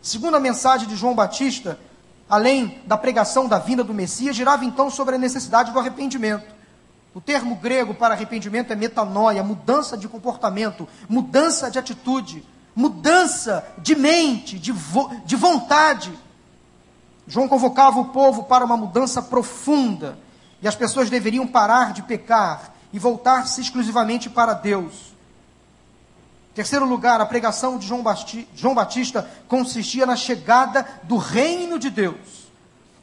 Segunda 0.00 0.40
mensagem 0.40 0.88
de 0.88 0.96
João 0.96 1.14
Batista, 1.14 1.78
além 2.28 2.80
da 2.86 2.96
pregação 2.96 3.46
da 3.46 3.58
vinda 3.58 3.84
do 3.84 3.92
Messias, 3.92 4.34
girava 4.34 4.64
então 4.64 4.88
sobre 4.88 5.16
a 5.16 5.18
necessidade 5.18 5.70
do 5.70 5.78
arrependimento. 5.78 6.53
O 7.14 7.20
termo 7.20 7.54
grego 7.54 7.94
para 7.94 8.14
arrependimento 8.14 8.72
é 8.72 8.76
metanoia, 8.76 9.42
mudança 9.42 9.96
de 9.96 10.08
comportamento, 10.08 10.88
mudança 11.08 11.70
de 11.70 11.78
atitude, 11.78 12.44
mudança 12.74 13.64
de 13.78 13.94
mente, 13.94 14.58
de, 14.58 14.72
vo 14.72 15.14
de 15.24 15.36
vontade. 15.36 16.12
João 17.26 17.46
convocava 17.46 18.00
o 18.00 18.06
povo 18.06 18.44
para 18.44 18.64
uma 18.64 18.76
mudança 18.76 19.22
profunda, 19.22 20.18
e 20.60 20.66
as 20.66 20.74
pessoas 20.74 21.08
deveriam 21.08 21.46
parar 21.46 21.92
de 21.92 22.02
pecar 22.02 22.74
e 22.92 22.98
voltar-se 22.98 23.60
exclusivamente 23.60 24.28
para 24.28 24.52
Deus. 24.52 25.14
Terceiro 26.54 26.84
lugar, 26.84 27.20
a 27.20 27.26
pregação 27.26 27.78
de 27.78 27.86
João 27.86 28.74
Batista 28.74 29.28
consistia 29.46 30.06
na 30.06 30.16
chegada 30.16 30.86
do 31.04 31.16
reino 31.16 31.78
de 31.78 31.90
Deus. 31.90 32.43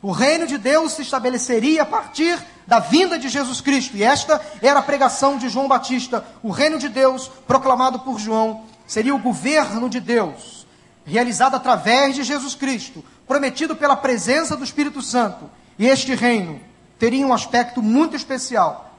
O 0.02 0.12
reino 0.12 0.48
de 0.48 0.58
Deus 0.58 0.94
se 0.94 1.04
estabeleceria 1.04 1.84
a 1.84 1.86
partir 1.86 2.40
da 2.66 2.80
vinda 2.80 3.20
de 3.20 3.30
Jesus 3.30 3.62
Cristo. 3.62 3.96
E 3.96 4.04
esta 4.04 4.42
era 4.62 4.80
a 4.80 4.84
pregação 4.84 5.38
de 5.38 5.48
João 5.48 5.68
Batista. 5.68 6.26
O 6.42 6.50
reino 6.50 6.80
de 6.80 6.90
Deus, 6.90 7.30
proclamado 7.46 8.00
por 8.00 8.20
João, 8.20 8.64
seria 8.88 9.14
o 9.14 9.20
governo 9.20 9.88
de 9.88 10.00
Deus, 10.00 10.66
realizado 11.06 11.56
através 11.56 12.16
de 12.16 12.24
Jesus 12.24 12.56
Cristo, 12.56 13.04
prometido 13.28 13.76
pela 13.76 13.96
presença 13.96 14.58
do 14.58 14.64
Espírito 14.64 15.04
Santo. 15.04 15.48
E 15.78 15.86
este 15.86 16.16
reino 16.16 16.60
teria 16.98 17.26
um 17.26 17.34
aspecto 17.34 17.82
muito 17.82 18.16
especial. 18.16 18.96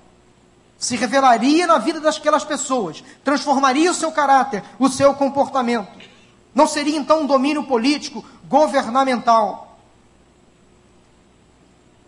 Se 0.79 0.95
revelaria 0.97 1.67
na 1.67 1.79
vida 1.79 2.01
daquelas 2.01 2.45
pessoas, 2.45 3.03
transformaria 3.25 3.91
o 3.91 3.95
seu 3.95 4.13
caráter, 4.13 4.63
o 4.79 4.89
seu 4.89 5.15
comportamento. 5.15 6.01
Não 6.55 6.67
seria 6.67 6.97
então 6.97 7.23
um 7.23 7.27
domínio 7.27 7.65
político, 7.65 8.25
governamental 8.49 9.72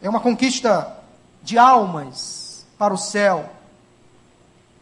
é 0.05 0.09
uma 0.09 0.21
conquista 0.21 0.99
de 1.43 1.57
almas 1.57 2.67
para 2.77 2.93
o 2.93 2.99
céu. 2.99 3.49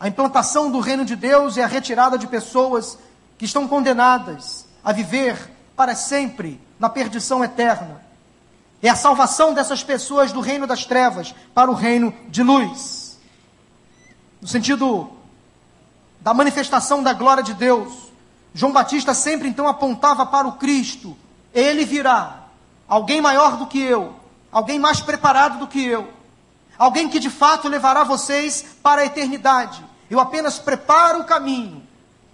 A 0.00 0.09
implantação 0.09 0.69
do 0.69 0.81
reino 0.81 1.05
de 1.05 1.14
Deus 1.14 1.57
é 1.57 1.62
a 1.62 1.69
retirada 1.69 2.19
de 2.19 2.26
pessoas 2.26 2.99
que 3.38 3.45
estão 3.45 3.69
condenadas 3.69 4.67
a 4.83 4.91
viver 4.91 5.38
para 5.76 5.95
sempre 5.95 6.61
na 6.76 6.88
perdição 6.88 7.45
eterna. 7.45 8.02
É 8.83 8.88
a 8.88 8.97
salvação 8.97 9.55
dessas 9.55 9.85
pessoas 9.85 10.33
do 10.33 10.41
reino 10.41 10.67
das 10.67 10.85
trevas 10.85 11.33
para 11.55 11.71
o 11.71 11.75
reino 11.75 12.12
de 12.29 12.43
luz. 12.43 13.17
No 14.41 14.49
sentido 14.49 15.09
da 16.21 16.35
manifestação 16.35 17.00
da 17.00 17.12
glória 17.12 17.45
de 17.45 17.55
Deus, 17.55 18.11
João 18.52 18.73
Batista 18.73 19.14
sempre 19.14 19.47
então 19.47 19.69
apontava 19.69 20.26
para 20.26 20.49
o 20.49 20.55
Cristo. 20.55 21.17
Ele 21.55 21.85
virá, 21.85 22.43
alguém 22.88 23.21
maior 23.21 23.57
do 23.57 23.69
que 23.69 23.81
eu, 23.81 24.21
alguém 24.52 24.78
mais 24.78 25.00
preparado 25.00 25.59
do 25.59 25.66
que 25.66 25.85
eu, 25.85 26.12
alguém 26.78 27.09
que 27.09 27.18
de 27.18 27.30
fato 27.30 27.68
levará 27.68 28.04
vocês 28.04 28.64
para 28.82 29.00
a 29.00 29.06
eternidade. 29.06 29.82
Eu 30.11 30.21
apenas 30.21 30.59
preparo 30.59 31.21
o 31.21 31.25
caminho, 31.25 31.82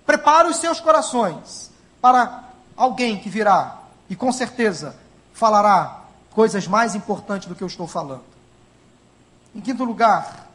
preparo 0.05 0.49
os 0.49 0.57
seus 0.57 0.81
corações 0.81 1.71
para 2.03 2.45
alguém 2.77 3.19
que 3.19 3.31
virá 3.31 3.79
e 4.11 4.17
com 4.17 4.33
certeza 4.33 4.97
falará 5.33 6.03
coisas 6.31 6.67
mais 6.67 6.95
importantes 6.95 7.49
do 7.49 7.55
que 7.55 7.63
eu 7.63 7.69
estou 7.69 7.87
falando. 7.87 8.25
Em 9.55 9.61
quinto 9.61 9.85
lugar, 9.85 10.49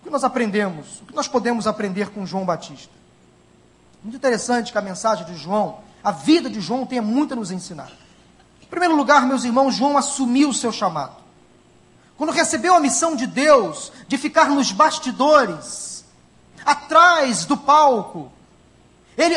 o 0.00 0.04
que 0.04 0.10
nós 0.10 0.24
aprendemos? 0.24 1.00
O 1.00 1.06
que 1.06 1.14
nós 1.14 1.28
podemos 1.28 1.66
aprender 1.66 2.10
com 2.10 2.26
João 2.26 2.44
Batista? 2.44 2.92
Muito 4.02 4.16
interessante 4.16 4.70
que 4.70 4.78
a 4.78 4.82
mensagem 4.82 5.24
de 5.24 5.34
João, 5.34 5.78
a 6.02 6.10
vida 6.10 6.50
de 6.50 6.60
João, 6.60 6.84
tenha 6.84 7.00
muito 7.00 7.32
a 7.32 7.36
nos 7.36 7.50
ensinar. 7.50 7.90
Primeiro 8.74 8.96
lugar, 8.96 9.24
meus 9.24 9.44
irmãos, 9.44 9.76
João 9.76 9.96
assumiu 9.96 10.48
o 10.48 10.52
seu 10.52 10.72
chamado. 10.72 11.14
Quando 12.18 12.32
recebeu 12.32 12.74
a 12.74 12.80
missão 12.80 13.14
de 13.14 13.24
Deus 13.24 13.92
de 14.08 14.18
ficar 14.18 14.48
nos 14.48 14.72
bastidores, 14.72 16.04
atrás 16.66 17.44
do 17.44 17.56
palco, 17.56 18.32
ele 19.16 19.36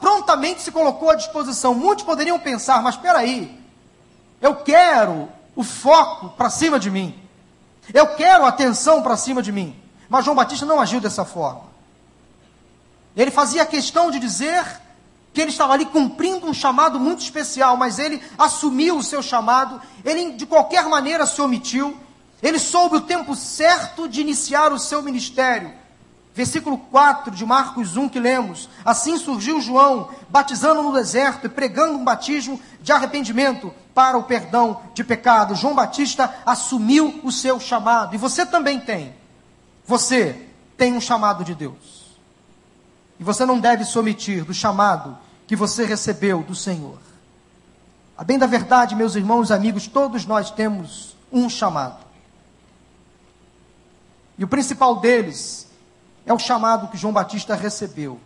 prontamente 0.00 0.62
se 0.62 0.72
colocou 0.72 1.10
à 1.10 1.14
disposição. 1.16 1.74
Muitos 1.74 2.02
poderiam 2.02 2.38
pensar, 2.38 2.82
mas 2.82 2.94
espera 2.94 3.18
aí, 3.18 3.62
eu 4.40 4.56
quero 4.56 5.28
o 5.54 5.62
foco 5.62 6.30
para 6.30 6.48
cima 6.48 6.80
de 6.80 6.90
mim. 6.90 7.14
Eu 7.92 8.14
quero 8.16 8.46
a 8.46 8.48
atenção 8.48 9.02
para 9.02 9.18
cima 9.18 9.42
de 9.42 9.52
mim. 9.52 9.78
Mas 10.08 10.24
João 10.24 10.34
Batista 10.34 10.64
não 10.64 10.80
agiu 10.80 10.98
dessa 10.98 11.26
forma. 11.26 11.64
Ele 13.14 13.30
fazia 13.30 13.66
questão 13.66 14.10
de 14.10 14.18
dizer 14.18 14.64
que 15.32 15.40
ele 15.40 15.50
estava 15.50 15.72
ali 15.72 15.86
cumprindo 15.86 16.46
um 16.46 16.54
chamado 16.54 16.98
muito 16.98 17.20
especial, 17.20 17.76
mas 17.76 17.98
ele 17.98 18.22
assumiu 18.36 18.96
o 18.96 19.02
seu 19.02 19.22
chamado, 19.22 19.80
ele 20.04 20.32
de 20.32 20.46
qualquer 20.46 20.86
maneira 20.88 21.26
se 21.26 21.40
omitiu, 21.40 21.96
ele 22.42 22.58
soube 22.58 22.96
o 22.96 23.00
tempo 23.00 23.34
certo 23.34 24.08
de 24.08 24.20
iniciar 24.20 24.72
o 24.72 24.78
seu 24.78 25.02
ministério. 25.02 25.72
Versículo 26.34 26.78
4 26.78 27.32
de 27.32 27.44
Marcos 27.44 27.96
1 27.96 28.08
que 28.08 28.20
lemos: 28.20 28.68
Assim 28.84 29.16
surgiu 29.16 29.60
João, 29.60 30.08
batizando 30.28 30.82
no 30.82 30.92
deserto 30.92 31.46
e 31.46 31.48
pregando 31.48 31.98
um 31.98 32.04
batismo 32.04 32.60
de 32.80 32.92
arrependimento 32.92 33.74
para 33.92 34.16
o 34.16 34.22
perdão 34.22 34.80
de 34.94 35.02
pecado. 35.02 35.56
João 35.56 35.74
Batista 35.74 36.32
assumiu 36.46 37.20
o 37.24 37.32
seu 37.32 37.58
chamado, 37.58 38.14
e 38.14 38.18
você 38.18 38.46
também 38.46 38.78
tem. 38.78 39.12
Você 39.84 40.46
tem 40.76 40.92
um 40.92 41.00
chamado 41.00 41.42
de 41.42 41.56
Deus. 41.56 41.97
E 43.18 43.24
você 43.24 43.44
não 43.44 43.58
deve 43.58 43.84
se 43.84 43.98
omitir 43.98 44.44
do 44.44 44.54
chamado 44.54 45.18
que 45.46 45.56
você 45.56 45.84
recebeu 45.84 46.42
do 46.42 46.54
Senhor. 46.54 46.98
A 48.16 48.24
bem 48.24 48.38
da 48.38 48.46
verdade, 48.46 48.94
meus 48.94 49.14
irmãos 49.14 49.50
e 49.50 49.52
amigos, 49.52 49.86
todos 49.86 50.26
nós 50.26 50.50
temos 50.50 51.16
um 51.32 51.48
chamado. 51.48 52.04
E 54.36 54.44
o 54.44 54.48
principal 54.48 55.00
deles 55.00 55.68
é 56.24 56.32
o 56.32 56.38
chamado 56.38 56.88
que 56.88 56.96
João 56.96 57.12
Batista 57.12 57.54
recebeu: 57.54 58.20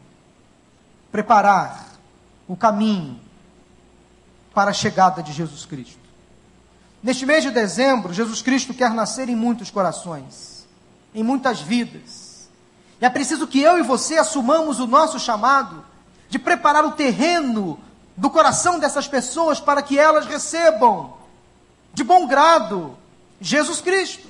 preparar 1.11 1.89
o 2.47 2.57
caminho 2.57 3.19
para 4.55 4.71
a 4.71 4.75
chegada 4.75 5.23
de 5.23 5.33
Jesus 5.33 5.65
Cristo. 5.65 6.03
Neste 7.03 7.27
mês 7.27 7.43
de 7.43 7.51
dezembro, 7.51 8.13
Jesus 8.13 8.43
Cristo 8.43 8.73
quer 8.73 8.91
nascer 8.95 9.29
em 9.29 9.35
muitos 9.35 9.71
corações, 9.71 10.67
em 11.15 11.23
muitas 11.23 11.61
vidas. 11.61 12.22
É 13.03 13.11
preciso 13.11 13.49
que 13.49 13.61
eu 13.61 13.81
e 13.81 13.83
você 13.83 14.17
assumamos 14.17 14.79
o 14.79 14.87
nosso 14.87 15.19
chamado 15.19 15.85
de 16.29 16.39
preparar 16.39 16.85
o 16.85 16.93
terreno 16.93 17.77
do 18.17 18.31
coração 18.31 18.79
dessas 18.79 19.09
pessoas 19.09 19.59
para 19.59 19.83
que 19.83 19.99
elas 19.99 20.25
recebam 20.25 21.13
de 21.93 22.05
bom 22.05 22.29
grado 22.29 22.97
Jesus 23.41 23.81
Cristo. 23.81 24.29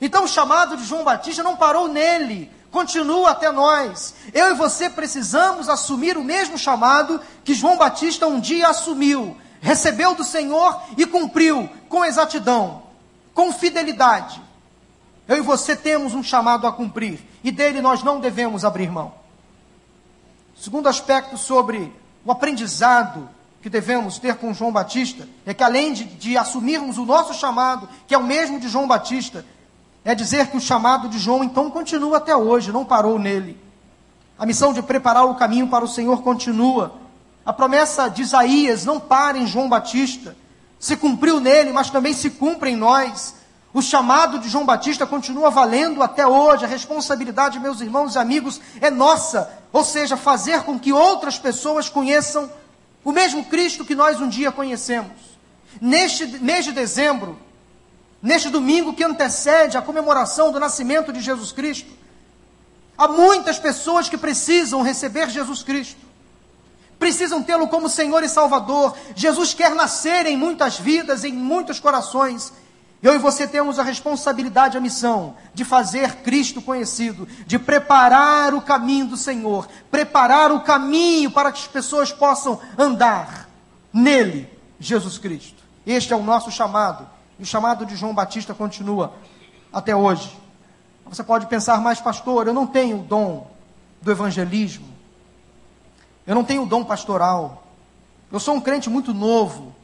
Então 0.00 0.24
o 0.24 0.28
chamado 0.28 0.78
de 0.78 0.84
João 0.86 1.04
Batista 1.04 1.42
não 1.42 1.56
parou 1.56 1.88
nele, 1.88 2.50
continua 2.70 3.32
até 3.32 3.52
nós. 3.52 4.14
Eu 4.32 4.52
e 4.52 4.54
você 4.54 4.88
precisamos 4.88 5.68
assumir 5.68 6.16
o 6.16 6.24
mesmo 6.24 6.56
chamado 6.56 7.20
que 7.44 7.52
João 7.52 7.76
Batista 7.76 8.26
um 8.26 8.40
dia 8.40 8.68
assumiu, 8.68 9.36
recebeu 9.60 10.14
do 10.14 10.24
Senhor 10.24 10.80
e 10.96 11.04
cumpriu 11.04 11.68
com 11.86 12.02
exatidão, 12.02 12.82
com 13.34 13.52
fidelidade. 13.52 14.40
Eu 15.28 15.36
e 15.36 15.42
você 15.42 15.76
temos 15.76 16.14
um 16.14 16.22
chamado 16.22 16.66
a 16.66 16.72
cumprir 16.72 17.27
e 17.42 17.50
dele 17.50 17.80
nós 17.80 18.02
não 18.02 18.20
devemos 18.20 18.64
abrir 18.64 18.90
mão. 18.90 19.12
Segundo 20.60 20.88
aspecto 20.88 21.36
sobre 21.36 21.92
o 22.24 22.32
aprendizado 22.32 23.28
que 23.62 23.70
devemos 23.70 24.18
ter 24.18 24.36
com 24.36 24.54
João 24.54 24.72
Batista 24.72 25.28
é 25.46 25.54
que 25.54 25.62
além 25.62 25.92
de, 25.92 26.04
de 26.04 26.36
assumirmos 26.36 26.98
o 26.98 27.04
nosso 27.04 27.34
chamado, 27.34 27.88
que 28.06 28.14
é 28.14 28.18
o 28.18 28.24
mesmo 28.24 28.58
de 28.58 28.68
João 28.68 28.86
Batista, 28.86 29.44
é 30.04 30.14
dizer 30.14 30.48
que 30.48 30.56
o 30.56 30.60
chamado 30.60 31.08
de 31.08 31.18
João 31.18 31.44
então 31.44 31.70
continua 31.70 32.16
até 32.16 32.34
hoje, 32.34 32.72
não 32.72 32.84
parou 32.84 33.18
nele. 33.18 33.58
A 34.38 34.46
missão 34.46 34.72
de 34.72 34.80
preparar 34.80 35.26
o 35.26 35.34
caminho 35.34 35.68
para 35.68 35.84
o 35.84 35.88
Senhor 35.88 36.22
continua. 36.22 36.94
A 37.44 37.52
promessa 37.52 38.08
de 38.08 38.22
Isaías 38.22 38.84
não 38.84 39.00
para 39.00 39.36
em 39.36 39.46
João 39.46 39.68
Batista. 39.68 40.36
Se 40.78 40.96
cumpriu 40.96 41.40
nele, 41.40 41.72
mas 41.72 41.90
também 41.90 42.12
se 42.12 42.30
cumpre 42.30 42.70
em 42.70 42.76
nós. 42.76 43.34
O 43.72 43.82
chamado 43.82 44.38
de 44.38 44.48
João 44.48 44.64
Batista 44.64 45.06
continua 45.06 45.50
valendo 45.50 46.02
até 46.02 46.26
hoje. 46.26 46.64
A 46.64 46.68
responsabilidade, 46.68 47.60
meus 47.60 47.80
irmãos 47.80 48.14
e 48.14 48.18
amigos, 48.18 48.60
é 48.80 48.90
nossa. 48.90 49.50
Ou 49.72 49.84
seja, 49.84 50.16
fazer 50.16 50.62
com 50.62 50.78
que 50.78 50.92
outras 50.92 51.38
pessoas 51.38 51.88
conheçam 51.88 52.50
o 53.04 53.12
mesmo 53.12 53.44
Cristo 53.44 53.84
que 53.84 53.94
nós 53.94 54.20
um 54.20 54.28
dia 54.28 54.50
conhecemos. 54.50 55.12
Neste 55.80 56.26
mês 56.38 56.64
de 56.64 56.72
dezembro, 56.72 57.38
neste 58.22 58.48
domingo 58.48 58.94
que 58.94 59.04
antecede 59.04 59.76
a 59.76 59.82
comemoração 59.82 60.50
do 60.50 60.58
nascimento 60.58 61.12
de 61.12 61.20
Jesus 61.20 61.52
Cristo. 61.52 61.90
Há 62.96 63.06
muitas 63.06 63.58
pessoas 63.58 64.08
que 64.08 64.18
precisam 64.18 64.82
receber 64.82 65.30
Jesus 65.30 65.62
Cristo, 65.62 66.00
precisam 66.98 67.42
tê-lo 67.42 67.68
como 67.68 67.88
Senhor 67.88 68.24
e 68.24 68.28
Salvador. 68.28 68.96
Jesus 69.14 69.54
quer 69.54 69.74
nascer 69.74 70.26
em 70.26 70.36
muitas 70.36 70.78
vidas, 70.78 71.22
em 71.22 71.32
muitos 71.32 71.78
corações. 71.78 72.52
Eu 73.02 73.14
e 73.14 73.18
você 73.18 73.46
temos 73.46 73.78
a 73.78 73.84
responsabilidade, 73.84 74.76
a 74.76 74.80
missão 74.80 75.36
de 75.54 75.64
fazer 75.64 76.16
Cristo 76.16 76.60
conhecido, 76.60 77.28
de 77.46 77.58
preparar 77.58 78.52
o 78.54 78.60
caminho 78.60 79.06
do 79.06 79.16
Senhor, 79.16 79.68
preparar 79.90 80.50
o 80.50 80.60
caminho 80.60 81.30
para 81.30 81.52
que 81.52 81.60
as 81.60 81.68
pessoas 81.68 82.12
possam 82.12 82.60
andar 82.76 83.48
nele, 83.92 84.48
Jesus 84.80 85.16
Cristo. 85.16 85.62
Este 85.86 86.12
é 86.12 86.16
o 86.16 86.22
nosso 86.22 86.50
chamado 86.50 87.08
e 87.38 87.42
o 87.42 87.46
chamado 87.46 87.86
de 87.86 87.94
João 87.94 88.12
Batista 88.12 88.52
continua 88.52 89.14
até 89.72 89.94
hoje. 89.94 90.36
Você 91.06 91.22
pode 91.22 91.46
pensar, 91.46 91.80
mas 91.80 92.00
pastor, 92.00 92.46
eu 92.46 92.52
não 92.52 92.66
tenho 92.66 92.98
o 92.98 93.02
dom 93.02 93.50
do 94.02 94.10
evangelismo. 94.10 94.86
Eu 96.26 96.34
não 96.34 96.44
tenho 96.44 96.64
o 96.64 96.66
dom 96.66 96.84
pastoral. 96.84 97.64
Eu 98.30 98.38
sou 98.38 98.54
um 98.54 98.60
crente 98.60 98.90
muito 98.90 99.14
novo. 99.14 99.74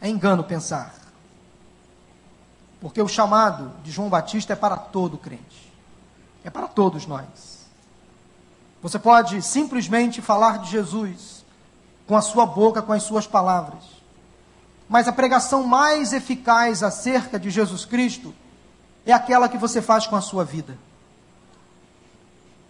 É 0.00 0.08
engano 0.08 0.44
pensar. 0.44 0.94
Porque 2.80 3.02
o 3.02 3.08
chamado 3.08 3.72
de 3.82 3.90
João 3.90 4.08
Batista 4.08 4.52
é 4.52 4.56
para 4.56 4.76
todo 4.76 5.18
crente. 5.18 5.72
É 6.44 6.50
para 6.50 6.68
todos 6.68 7.06
nós. 7.06 7.66
Você 8.80 8.98
pode 8.98 9.42
simplesmente 9.42 10.22
falar 10.22 10.58
de 10.58 10.70
Jesus 10.70 11.44
com 12.06 12.16
a 12.16 12.22
sua 12.22 12.46
boca, 12.46 12.80
com 12.80 12.92
as 12.92 13.02
suas 13.02 13.26
palavras. 13.26 13.82
Mas 14.88 15.08
a 15.08 15.12
pregação 15.12 15.64
mais 15.64 16.12
eficaz 16.12 16.82
acerca 16.82 17.38
de 17.38 17.50
Jesus 17.50 17.84
Cristo 17.84 18.34
é 19.04 19.12
aquela 19.12 19.48
que 19.48 19.58
você 19.58 19.82
faz 19.82 20.06
com 20.06 20.16
a 20.16 20.20
sua 20.20 20.44
vida, 20.44 20.78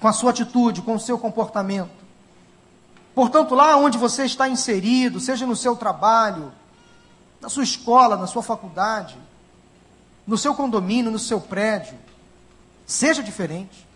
com 0.00 0.08
a 0.08 0.12
sua 0.12 0.30
atitude, 0.30 0.82
com 0.82 0.94
o 0.94 1.00
seu 1.00 1.18
comportamento. 1.18 1.98
Portanto, 3.14 3.54
lá 3.54 3.76
onde 3.76 3.98
você 3.98 4.24
está 4.24 4.48
inserido, 4.48 5.20
seja 5.20 5.46
no 5.46 5.54
seu 5.54 5.76
trabalho, 5.76 6.52
na 7.40 7.48
sua 7.48 7.62
escola, 7.62 8.16
na 8.16 8.26
sua 8.26 8.42
faculdade, 8.42 9.16
no 10.26 10.36
seu 10.36 10.54
condomínio, 10.54 11.10
no 11.10 11.18
seu 11.18 11.40
prédio, 11.40 11.96
seja 12.86 13.22
diferente. 13.22 13.86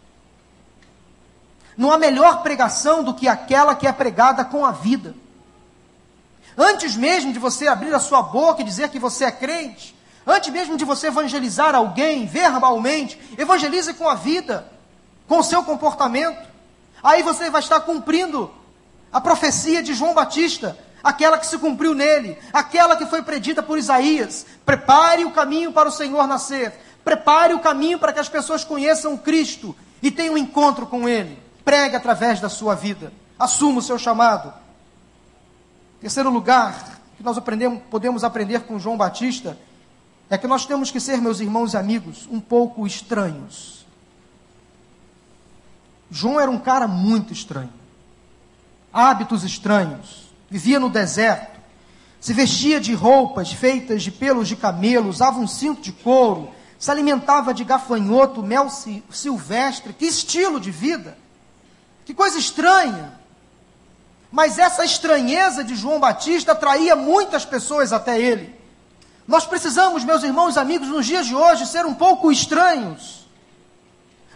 Não 1.77 1.91
há 1.91 1.99
melhor 1.99 2.43
pregação 2.43 3.03
do 3.03 3.15
que 3.15 3.27
aquela 3.27 3.75
que 3.75 3.87
é 3.87 3.93
pregada 3.93 4.45
com 4.45 4.65
a 4.65 4.73
vida. 4.73 5.15
Antes 6.57 6.97
mesmo 6.97 7.33
de 7.33 7.39
você 7.39 7.67
abrir 7.67 7.95
a 7.95 8.01
sua 8.01 8.23
boca 8.23 8.61
e 8.61 8.65
dizer 8.65 8.91
que 8.91 8.99
você 8.99 9.25
é 9.25 9.31
crente, 9.31 9.97
antes 10.27 10.53
mesmo 10.53 10.77
de 10.77 10.85
você 10.85 11.07
evangelizar 11.07 11.75
alguém 11.75 12.27
verbalmente, 12.27 13.19
evangelize 13.39 13.95
com 13.95 14.09
a 14.09 14.15
vida, 14.15 14.71
com 15.27 15.39
o 15.39 15.43
seu 15.43 15.63
comportamento. 15.65 16.47
Aí 17.03 17.23
você 17.23 17.51
vai 17.51 17.61
estar 17.61 17.81
cumprindo 17.81 18.51
a 19.13 19.21
profecia 19.21 19.83
de 19.83 19.95
João 19.95 20.15
Batista, 20.15 20.79
aquela 21.03 21.39
que 21.39 21.47
se 21.47 21.59
cumpriu 21.59 21.95
nele, 21.95 22.39
aquela 22.53 22.97
que 22.97 23.07
foi 23.07 23.23
predita 23.23 23.63
por 23.63 23.79
Isaías. 23.79 24.47
Prepare 24.65 25.25
o 25.25 25.33
caminho 25.33 25.73
para 25.73 25.89
o 25.89 25.93
Senhor 25.93 26.27
nascer. 26.27 26.73
Prepare 27.05 27.55
o 27.55 27.61
caminho 27.61 27.99
para 27.99 28.13
que 28.13 28.21
as 28.21 28.29
pessoas 28.29 28.65
conheçam 28.65 29.17
Cristo 29.17 29.75
e 30.03 30.11
tenham 30.11 30.35
um 30.35 30.39
encontro 30.39 30.87
com 30.87 31.09
Ele. 31.09 31.39
Pregue 31.65 31.97
através 31.97 32.41
da 32.41 32.49
sua 32.49 32.75
vida. 32.75 33.13
Assuma 33.39 33.79
o 33.79 33.83
seu 33.83 33.99
chamado. 33.99 34.53
Terceiro 36.01 36.31
lugar 36.31 37.01
que 37.17 37.23
nós 37.23 37.39
podemos 37.91 38.25
aprender 38.25 38.61
com 38.61 38.79
João 38.79 38.97
Batista 38.97 39.57
é 40.29 40.39
que 40.39 40.47
nós 40.47 40.65
temos 40.65 40.91
que 40.91 40.99
ser, 40.99 41.21
meus 41.21 41.41
irmãos 41.41 41.75
e 41.75 41.77
amigos, 41.77 42.27
um 42.31 42.41
pouco 42.41 42.87
estranhos. 42.87 43.85
João 46.11 46.41
era 46.41 46.51
um 46.51 46.59
cara 46.59 46.89
muito 46.89 47.33
estranho. 47.33 47.73
Hábitos 48.93 49.45
estranhos. 49.45 50.32
Vivia 50.53 50.79
no 50.79 50.91
deserto. 50.91 51.59
se 52.21 52.35
vestia 52.35 52.79
de 52.79 52.93
roupas 52.93 53.51
feitas 53.53 54.03
de 54.03 54.11
pelos 54.11 54.47
de 54.47 54.55
camelo, 54.55 55.09
usava 55.09 55.39
um 55.39 55.47
cinto 55.47 55.81
de 55.81 55.91
couro, 55.91 56.51
se 56.79 56.91
alimentava 56.91 57.55
de 57.55 57.65
gafanhoto, 57.65 58.43
mel 58.43 58.69
silvestre. 59.11 59.95
Que 59.95 60.05
estilo 60.05 60.61
de 60.61 60.71
vida! 60.71 61.17
Que 62.05 62.13
coisa 62.13 62.39
estranha! 62.39 63.15
Mas 64.31 64.59
essa 64.59 64.85
estranheza 64.85 65.65
de 65.65 65.75
João 65.75 65.99
Batista 65.99 66.53
atraía 66.53 66.95
muitas 66.95 67.47
pessoas 67.47 67.91
até 67.91 68.21
ele. 68.21 68.55
Nós 69.27 69.47
precisamos, 69.47 70.05
meus 70.05 70.23
irmãos 70.23 70.57
e 70.57 70.59
amigos, 70.59 70.89
nos 70.89 71.07
dias 71.07 71.27
de 71.27 71.35
hoje, 71.35 71.67
ser 71.67 71.87
um 71.87 71.95
pouco 71.95 72.31
estranhos. 72.31 73.27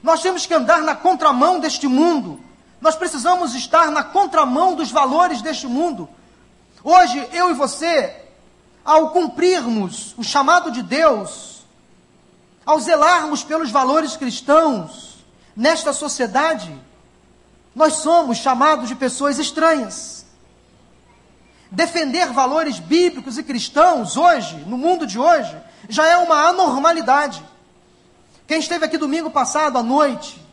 Nós 0.03 0.23
temos 0.23 0.47
que 0.47 0.55
andar 0.55 0.81
na 0.81 0.97
contramão 0.97 1.61
deste 1.61 1.87
mundo. 1.87 2.41
Nós 2.87 2.95
precisamos 2.95 3.53
estar 3.57 3.91
na 3.91 4.05
contramão 4.05 4.77
dos 4.77 4.93
valores 4.93 5.43
deste 5.43 5.67
mundo. 5.67 6.09
Hoje, 6.85 7.19
eu 7.33 7.51
e 7.51 7.53
você, 7.53 8.15
ao 8.85 9.11
cumprirmos 9.11 10.15
o 10.17 10.23
chamado 10.23 10.71
de 10.71 10.85
Deus, 10.85 11.65
ao 12.65 12.79
zelarmos 12.79 13.43
pelos 13.43 13.73
valores 13.73 14.17
cristãos 14.17 15.17
nesta 15.57 15.93
sociedade, 15.93 16.81
nós 17.75 17.95
somos 17.95 18.39
chamados 18.39 18.87
de 18.87 18.95
pessoas 18.95 19.41
estranhas. 19.41 20.25
Defender 21.69 22.29
valores 22.33 22.79
bíblicos 22.79 23.37
e 23.37 23.43
cristãos 23.43 24.17
hoje, 24.17 24.59
no 24.65 24.79
mundo 24.79 25.09
de 25.09 25.19
hoje, 25.19 25.61
já 25.89 26.07
é 26.07 26.19
uma 26.19 26.51
anormalidade. 26.51 27.45
Quem 28.47 28.61
esteve 28.61 28.85
aqui 28.85 28.97
domingo 28.97 29.29
passado 29.29 29.77
à 29.77 29.83
noite, 29.83 30.46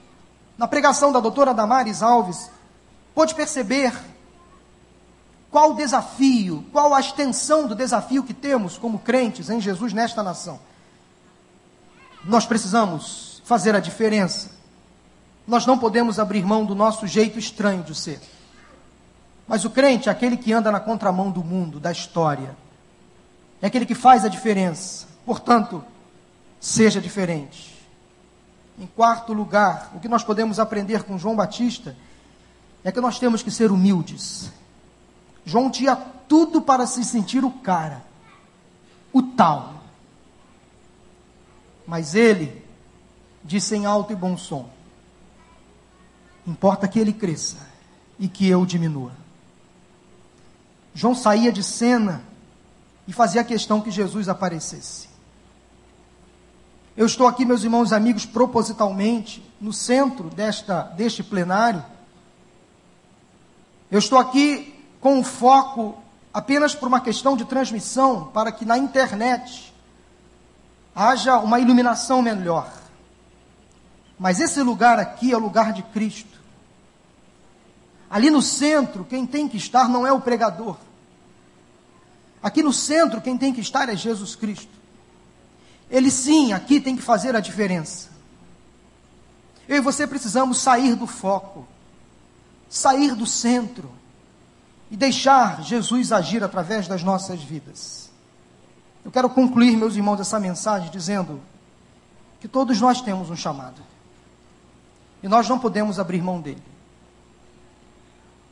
na 0.57 0.67
pregação 0.67 1.11
da 1.11 1.19
doutora 1.19 1.53
Damares 1.53 2.01
Alves, 2.01 2.49
pôde 3.13 3.35
perceber 3.35 3.93
qual 5.51 5.71
o 5.71 5.75
desafio, 5.75 6.65
qual 6.71 6.93
a 6.93 6.99
extensão 6.99 7.67
do 7.67 7.75
desafio 7.75 8.23
que 8.23 8.33
temos 8.33 8.77
como 8.77 8.99
crentes 8.99 9.49
em 9.49 9.61
Jesus 9.61 9.93
nesta 9.93 10.23
nação. 10.23 10.59
Nós 12.23 12.45
precisamos 12.45 13.41
fazer 13.45 13.75
a 13.75 13.79
diferença 13.79 14.63
nós 15.47 15.65
não 15.65 15.77
podemos 15.77 16.19
abrir 16.19 16.45
mão 16.45 16.65
do 16.65 16.73
nosso 16.73 17.05
jeito 17.05 17.37
estranho 17.37 17.83
de 17.83 17.93
ser. 17.93 18.19
Mas 19.47 19.65
o 19.65 19.69
crente 19.69 20.07
é 20.07 20.11
aquele 20.11 20.37
que 20.37 20.53
anda 20.53 20.71
na 20.71 20.79
contramão 20.79 21.29
do 21.29 21.43
mundo, 21.43 21.79
da 21.79 21.91
história. 21.91 22.55
É 23.61 23.67
aquele 23.67 23.85
que 23.85 23.95
faz 23.95 24.23
a 24.23 24.29
diferença. 24.29 25.05
Portanto, 25.25 25.83
seja 26.59 27.01
diferente. 27.01 27.73
Em 28.77 28.87
quarto 28.87 29.33
lugar, 29.33 29.91
o 29.95 29.99
que 29.99 30.07
nós 30.07 30.23
podemos 30.23 30.59
aprender 30.59 31.03
com 31.03 31.17
João 31.17 31.35
Batista 31.35 31.95
é 32.83 32.91
que 32.91 32.99
nós 32.99 33.19
temos 33.19 33.43
que 33.43 33.51
ser 33.51 33.71
humildes. 33.71 34.51
João 35.45 35.69
tinha 35.69 35.95
tudo 35.95 36.61
para 36.61 36.87
se 36.87 37.03
sentir 37.03 37.45
o 37.45 37.51
cara, 37.51 38.03
o 39.11 39.21
tal. 39.21 39.75
Mas 41.85 42.15
ele 42.15 42.63
disse 43.43 43.75
em 43.75 43.85
alto 43.85 44.11
e 44.13 44.15
bom 44.15 44.37
som: 44.37 44.69
Importa 46.47 46.87
que 46.87 46.99
ele 46.99 47.13
cresça 47.13 47.57
e 48.19 48.27
que 48.27 48.47
eu 48.47 48.65
diminua. 48.65 49.11
João 50.93 51.15
saía 51.15 51.51
de 51.51 51.63
cena 51.63 52.23
e 53.07 53.13
fazia 53.13 53.43
questão 53.43 53.81
que 53.81 53.91
Jesus 53.91 54.29
aparecesse. 54.29 55.12
Eu 56.95 57.07
estou 57.07 57.25
aqui, 57.25 57.43
meus 57.43 57.63
irmãos 57.63 57.91
e 57.91 57.95
amigos, 57.95 58.23
propositalmente, 58.23 59.43
no 59.59 59.73
centro 59.73 60.29
desta, 60.29 60.83
deste 60.95 61.23
plenário. 61.23 61.83
Eu 63.89 63.97
estou 63.97 64.19
aqui 64.19 64.79
com 65.01 65.17
um 65.17 65.23
foco 65.23 65.97
apenas 66.31 66.75
por 66.75 66.87
uma 66.87 67.01
questão 67.01 67.35
de 67.35 67.45
transmissão, 67.45 68.25
para 68.25 68.51
que 68.51 68.63
na 68.63 68.77
internet 68.77 69.73
haja 70.95 71.39
uma 71.39 71.59
iluminação 71.59 72.21
melhor. 72.21 72.71
Mas 74.19 74.39
esse 74.39 74.61
lugar 74.61 74.99
aqui 74.99 75.31
é 75.31 75.35
o 75.35 75.39
lugar 75.39 75.73
de 75.73 75.81
Cristo. 75.81 76.39
Ali 78.07 78.29
no 78.29 78.41
centro, 78.43 79.03
quem 79.03 79.25
tem 79.25 79.49
que 79.49 79.57
estar 79.57 79.89
não 79.89 80.05
é 80.05 80.11
o 80.11 80.21
pregador. 80.21 80.77
Aqui 82.41 82.61
no 82.61 82.71
centro, 82.71 83.19
quem 83.19 83.35
tem 83.35 83.51
que 83.51 83.61
estar 83.61 83.89
é 83.89 83.95
Jesus 83.95 84.35
Cristo. 84.35 84.82
Ele 85.89 86.09
sim, 86.09 86.53
aqui 86.53 86.79
tem 86.79 86.95
que 86.95 87.01
fazer 87.01 87.35
a 87.35 87.39
diferença. 87.39 88.09
Eu 89.67 89.77
e 89.77 89.81
você 89.81 90.05
precisamos 90.05 90.59
sair 90.59 90.95
do 90.95 91.07
foco, 91.07 91.67
sair 92.69 93.15
do 93.15 93.25
centro 93.25 93.89
e 94.91 94.97
deixar 94.97 95.63
Jesus 95.63 96.11
agir 96.11 96.43
através 96.43 96.87
das 96.87 97.03
nossas 97.03 97.41
vidas. 97.41 98.11
Eu 99.03 99.11
quero 99.11 99.29
concluir, 99.29 99.75
meus 99.75 99.95
irmãos, 99.95 100.19
essa 100.19 100.39
mensagem 100.39 100.89
dizendo 100.89 101.41
que 102.39 102.47
todos 102.47 102.79
nós 102.79 103.01
temos 103.01 103.29
um 103.29 103.35
chamado 103.35 103.81
e 105.21 105.27
nós 105.27 105.47
não 105.47 105.57
podemos 105.57 105.99
abrir 105.99 106.21
mão 106.21 106.41
dele. 106.41 106.61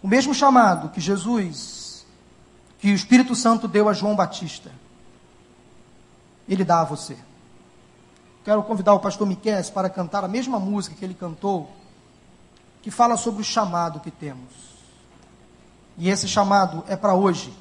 O 0.01 0.07
mesmo 0.07 0.33
chamado 0.33 0.89
que 0.89 0.99
Jesus, 0.99 2.05
que 2.79 2.91
o 2.91 2.95
Espírito 2.95 3.35
Santo 3.35 3.67
deu 3.67 3.87
a 3.87 3.93
João 3.93 4.15
Batista, 4.15 4.71
ele 6.53 6.65
dá 6.65 6.81
a 6.81 6.83
você. 6.83 7.17
Quero 8.43 8.61
convidar 8.63 8.93
o 8.93 8.99
pastor 8.99 9.25
Miquel 9.25 9.63
para 9.71 9.89
cantar 9.89 10.23
a 10.25 10.27
mesma 10.27 10.59
música 10.59 10.95
que 10.95 11.05
ele 11.05 11.13
cantou, 11.13 11.71
que 12.81 12.91
fala 12.91 13.15
sobre 13.15 13.41
o 13.41 13.45
chamado 13.45 13.99
que 13.99 14.11
temos. 14.11 14.49
E 15.97 16.09
esse 16.09 16.27
chamado 16.27 16.83
é 16.87 16.95
para 16.95 17.13
hoje. 17.13 17.53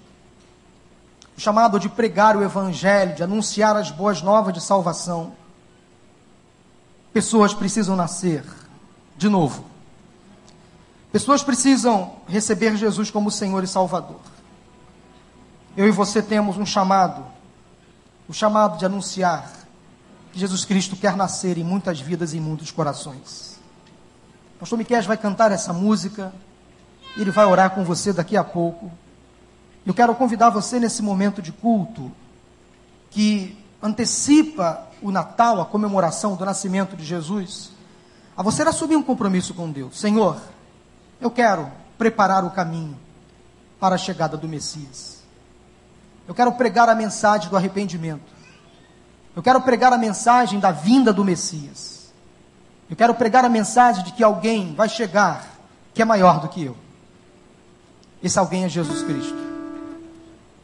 O 1.36 1.40
chamado 1.40 1.78
de 1.78 1.88
pregar 1.88 2.36
o 2.36 2.42
evangelho, 2.42 3.14
de 3.14 3.22
anunciar 3.22 3.76
as 3.76 3.90
boas 3.90 4.22
novas 4.22 4.54
de 4.54 4.60
salvação. 4.60 5.32
Pessoas 7.12 7.54
precisam 7.54 7.94
nascer 7.94 8.44
de 9.16 9.28
novo. 9.28 9.64
Pessoas 11.12 11.42
precisam 11.42 12.16
receber 12.26 12.76
Jesus 12.76 13.10
como 13.10 13.30
Senhor 13.30 13.62
e 13.62 13.66
Salvador. 13.66 14.20
Eu 15.76 15.86
e 15.86 15.90
você 15.90 16.22
temos 16.22 16.56
um 16.56 16.66
chamado, 16.66 17.24
o 18.30 18.32
chamado 18.32 18.78
de 18.78 18.86
anunciar 18.86 19.50
que 20.32 20.38
Jesus 20.38 20.64
Cristo 20.64 20.94
quer 20.94 21.16
nascer 21.16 21.58
em 21.58 21.64
muitas 21.64 22.00
vidas 22.00 22.32
e 22.32 22.36
em 22.36 22.40
muitos 22.40 22.70
corações. 22.70 23.58
Pastor 24.60 24.78
Miquel 24.78 25.02
vai 25.02 25.16
cantar 25.16 25.50
essa 25.50 25.72
música, 25.72 26.32
ele 27.16 27.32
vai 27.32 27.44
orar 27.44 27.70
com 27.70 27.82
você 27.82 28.12
daqui 28.12 28.36
a 28.36 28.44
pouco. 28.44 28.88
Eu 29.84 29.92
quero 29.92 30.14
convidar 30.14 30.48
você 30.48 30.78
nesse 30.78 31.02
momento 31.02 31.42
de 31.42 31.50
culto 31.50 32.12
que 33.10 33.58
antecipa 33.82 34.86
o 35.02 35.10
Natal, 35.10 35.60
a 35.60 35.66
comemoração 35.66 36.36
do 36.36 36.44
nascimento 36.44 36.96
de 36.96 37.04
Jesus, 37.04 37.72
a 38.36 38.44
você 38.44 38.62
assumir 38.62 38.94
um 38.94 39.02
compromisso 39.02 39.54
com 39.54 39.68
Deus. 39.68 39.98
Senhor, 39.98 40.40
eu 41.20 41.32
quero 41.32 41.68
preparar 41.98 42.44
o 42.44 42.50
caminho 42.52 42.96
para 43.80 43.96
a 43.96 43.98
chegada 43.98 44.36
do 44.36 44.46
Messias. 44.46 45.19
Eu 46.26 46.34
quero 46.34 46.52
pregar 46.52 46.88
a 46.88 46.94
mensagem 46.94 47.48
do 47.48 47.56
arrependimento. 47.56 48.32
Eu 49.34 49.42
quero 49.42 49.60
pregar 49.60 49.92
a 49.92 49.98
mensagem 49.98 50.58
da 50.58 50.70
vinda 50.70 51.12
do 51.12 51.24
Messias. 51.24 52.12
Eu 52.88 52.96
quero 52.96 53.14
pregar 53.14 53.44
a 53.44 53.48
mensagem 53.48 54.04
de 54.04 54.12
que 54.12 54.22
alguém 54.22 54.74
vai 54.74 54.88
chegar 54.88 55.46
que 55.94 56.02
é 56.02 56.04
maior 56.04 56.40
do 56.40 56.48
que 56.48 56.64
eu. 56.64 56.76
Esse 58.22 58.38
alguém 58.38 58.64
é 58.64 58.68
Jesus 58.68 59.02
Cristo. 59.02 59.38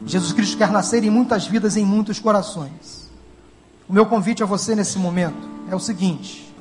Jesus 0.05 0.31
Cristo 0.31 0.57
quer 0.57 0.71
nascer 0.71 1.03
em 1.03 1.09
muitas 1.09 1.47
vidas, 1.47 1.75
em 1.75 1.85
muitos 1.85 2.19
corações. 2.19 3.09
O 3.87 3.93
meu 3.93 4.05
convite 4.05 4.43
a 4.43 4.45
você 4.45 4.75
nesse 4.75 4.99
momento 4.99 5.49
é 5.69 5.75
o 5.75 5.79
seguinte: 5.79 6.53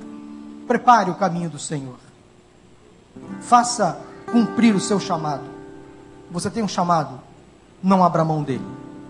prepare 0.66 1.10
o 1.10 1.16
caminho 1.16 1.50
do 1.50 1.58
Senhor. 1.58 1.98
Faça 3.40 3.98
cumprir 4.30 4.74
o 4.74 4.80
seu 4.80 4.98
chamado. 4.98 5.44
Você 6.30 6.50
tem 6.50 6.62
um 6.62 6.68
chamado, 6.68 7.20
não 7.82 8.04
abra 8.04 8.24
mão 8.24 8.42
dele. 8.42 8.75